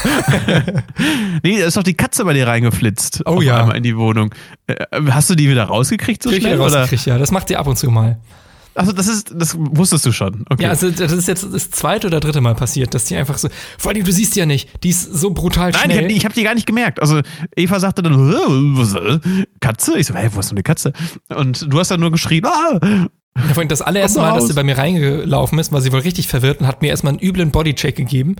nee, 1.42 1.58
da 1.60 1.66
ist 1.66 1.76
doch 1.76 1.82
die 1.82 1.94
Katze 1.94 2.24
bei 2.24 2.34
dir 2.34 2.46
reingeflitzt. 2.46 3.22
Oh 3.26 3.40
ja. 3.40 3.60
einmal 3.60 3.76
in 3.76 3.82
die 3.82 3.96
Wohnung. 3.96 4.34
Äh, 4.66 4.74
hast 5.10 5.30
du 5.30 5.34
die 5.34 5.48
wieder 5.48 5.64
rausgekriegt 5.64 6.22
so 6.22 6.28
Krieg 6.30 6.38
ich 6.38 6.44
schnell? 6.44 6.60
Oder? 6.60 6.80
rausgekriegt, 6.80 7.06
ja. 7.06 7.18
Das 7.18 7.30
macht 7.30 7.48
sie 7.48 7.56
ab 7.56 7.66
und 7.66 7.76
zu 7.76 7.90
mal. 7.90 8.18
Also 8.74 8.92
das 8.92 9.08
ist, 9.08 9.32
das 9.34 9.56
wusstest 9.58 10.06
du 10.06 10.12
schon. 10.12 10.44
Okay. 10.48 10.62
Ja, 10.62 10.68
also 10.70 10.88
das 10.90 11.10
ist 11.10 11.26
jetzt 11.26 11.44
das 11.52 11.68
zweite 11.70 12.06
oder 12.06 12.20
dritte 12.20 12.40
Mal 12.40 12.54
passiert, 12.54 12.94
dass 12.94 13.06
die 13.06 13.16
einfach 13.16 13.36
so. 13.36 13.48
Vor 13.76 13.90
allem, 13.90 14.04
du 14.04 14.12
siehst 14.12 14.36
die 14.36 14.38
ja 14.40 14.46
nicht. 14.46 14.84
Die 14.84 14.90
ist 14.90 15.02
so 15.02 15.30
brutal 15.30 15.72
Nein, 15.72 15.74
ich 15.74 15.80
schnell. 15.84 15.96
habe 15.98 16.08
die, 16.08 16.16
ich 16.16 16.24
hab 16.24 16.32
die 16.34 16.42
gar 16.44 16.54
nicht 16.54 16.66
gemerkt. 16.66 17.02
Also 17.02 17.20
Eva 17.56 17.80
sagte 17.80 18.02
dann, 18.02 18.30
"Äh, 18.32 18.98
äh, 18.98 19.44
Katze? 19.58 19.98
Ich 19.98 20.06
so, 20.06 20.14
hey, 20.14 20.28
wo 20.32 20.38
ist 20.38 20.50
denn 20.50 20.58
eine 20.58 20.62
Katze? 20.62 20.92
Und 21.28 21.72
du 21.72 21.78
hast 21.80 21.90
dann 21.90 21.98
nur 21.98 22.12
geschrien, 22.12 22.44
ah! 22.46 23.08
Ja, 23.36 23.42
vor 23.54 23.58
allem 23.58 23.68
das 23.68 23.82
allererste 23.82 24.20
Mal, 24.20 24.34
dass 24.34 24.46
sie 24.48 24.54
bei 24.54 24.64
mir 24.64 24.76
reingelaufen 24.78 25.58
ist, 25.58 25.70
war 25.72 25.80
sie 25.80 25.92
wohl 25.92 26.00
richtig 26.00 26.28
verwirrt 26.28 26.60
und 26.60 26.66
hat 26.66 26.82
mir 26.82 26.88
erstmal 26.88 27.12
einen 27.12 27.20
üblen 27.22 27.50
Bodycheck 27.50 27.94
gegeben. 27.96 28.36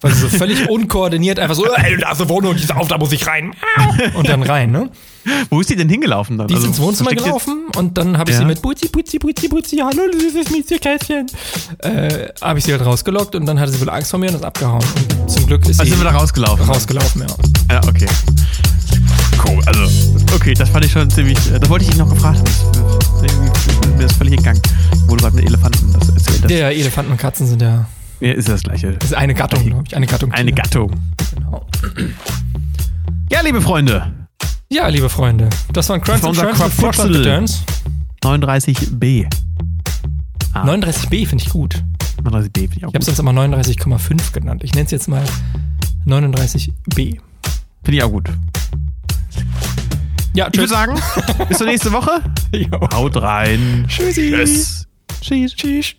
Weil 0.00 0.12
sie 0.12 0.20
so 0.20 0.28
völlig 0.28 0.68
unkoordiniert 0.68 1.38
einfach 1.38 1.54
so, 1.54 1.64
ey, 1.72 1.96
da 1.96 2.10
ist 2.12 2.20
eine 2.20 2.28
Wohnung, 2.28 2.56
die 2.56 2.62
ist 2.64 2.74
auf, 2.74 2.88
da 2.88 2.98
muss 2.98 3.12
ich 3.12 3.26
rein. 3.26 3.54
Und 4.14 4.28
dann 4.28 4.42
rein, 4.42 4.70
ne? 4.70 4.90
Wo 5.48 5.60
ist 5.60 5.70
die 5.70 5.76
denn 5.76 5.88
hingelaufen 5.88 6.36
dann? 6.36 6.48
Die 6.48 6.52
ist 6.54 6.58
Also, 6.58 6.68
ins 6.68 6.78
Wohnzimmer 6.80 7.12
gelaufen 7.12 7.68
und 7.76 7.96
dann 7.96 8.18
habe 8.18 8.30
ich 8.30 8.34
Ja. 8.36 8.40
sie 8.42 8.46
mit 8.46 8.60
Putzi, 8.60 8.88
Putzi, 8.88 9.18
Putzi, 9.18 9.48
Putzi, 9.48 9.78
hallo, 9.78 10.02
süßes 10.12 10.50
Miezchen, 10.50 11.26
äh, 11.78 12.28
habe 12.42 12.58
ich 12.58 12.64
sie 12.66 12.72
halt 12.72 12.84
rausgelockt 12.84 13.34
und 13.34 13.46
dann 13.46 13.58
hatte 13.58 13.72
sie 13.72 13.80
wohl 13.80 13.88
Angst 13.88 14.10
vor 14.10 14.20
mir 14.20 14.28
und 14.28 14.34
ist 14.34 14.44
abgehauen. 14.44 14.84
Und 15.22 15.30
zum 15.30 15.46
Glück 15.46 15.62
ist 15.66 15.80
Also 15.80 15.84
sie 15.84 15.90
sind 15.96 16.00
wir 16.04 16.10
da 16.12 16.18
rausgelaufen. 16.18 16.66
rausgelaufen, 16.66 17.22
ja. 17.22 17.76
Ja, 17.76 17.80
okay. 17.88 18.06
Okay, 20.44 20.52
das 20.52 20.68
fand 20.68 20.84
ich 20.84 20.92
schon 20.92 21.08
ziemlich, 21.08 21.38
äh, 21.50 21.58
das 21.58 21.70
wollte 21.70 21.84
ich 21.86 21.90
dich 21.92 21.98
noch 21.98 22.10
gefragt 22.10 22.38
haben. 22.38 23.22
Irgendwie- 23.22 23.96
mir 23.96 24.04
ist 24.04 24.16
völlig 24.16 24.34
entgangen, 24.34 24.60
wo 25.06 25.16
du 25.16 25.22
gerade 25.22 25.36
mit 25.36 25.46
Elefanten 25.46 25.90
das 25.94 26.10
erzählt 26.10 26.42
hast. 26.44 26.50
Ja, 26.50 26.68
Elefanten 26.68 27.12
und 27.12 27.16
Katzen 27.16 27.46
sind 27.46 27.62
ja, 27.62 27.86
Ja, 28.20 28.32
ist 28.34 28.46
das 28.50 28.62
gleiche. 28.62 28.92
das 28.92 29.12
ist 29.12 29.16
eine 29.16 29.32
Gattung, 29.32 29.64
glaube 29.64 29.84
ich, 29.86 29.96
eine 29.96 30.04
Gattung. 30.06 30.32
Eine. 30.32 30.52
Gattung. 30.52 30.90
Genau. 31.34 31.66
Ja, 33.32 33.40
liebe 33.40 33.62
Freunde, 33.62 34.12
Ja, 34.70 34.86
liebe 34.88 35.08
Freunde, 35.08 35.48
das 35.72 35.88
waren 35.88 36.02
Crunch 36.02 36.22
war 36.22 36.28
and 36.28 36.38
Crunch 36.38 36.58
mit 36.62 36.72
Football. 36.74 37.16
Returns. 37.16 37.62
39b. 38.22 39.26
Ah. 40.52 40.64
39b 40.66 41.24
finde 41.26 41.42
ich 41.42 41.48
gut. 41.48 41.82
39b 42.22 42.60
finde 42.60 42.76
ich 42.76 42.84
auch 42.84 42.88
Ich 42.90 42.94
habe 42.94 42.98
gut. 42.98 43.04
sonst 43.04 43.18
immer 43.18 43.32
39,5 43.32 44.32
genannt. 44.34 44.62
Ich 44.62 44.74
nenne 44.74 44.84
es 44.84 44.90
jetzt 44.90 45.08
mal 45.08 45.22
39b. 46.06 47.18
Finde 47.82 47.96
ich 47.96 48.02
auch 48.02 48.10
gut. 48.10 48.28
Ja, 50.34 50.48
Ich 50.52 50.58
würde 50.58 50.68
sagen, 50.68 51.00
bis 51.48 51.58
zur 51.58 51.66
nächsten 51.66 51.92
Woche. 51.92 52.22
Jo. 52.52 52.80
Haut 52.94 53.20
rein. 53.20 53.84
Tschüssi. 53.88 54.30
Tschüss. 54.32 54.86
Tschüss. 55.20 55.54
Tschüss. 55.56 55.94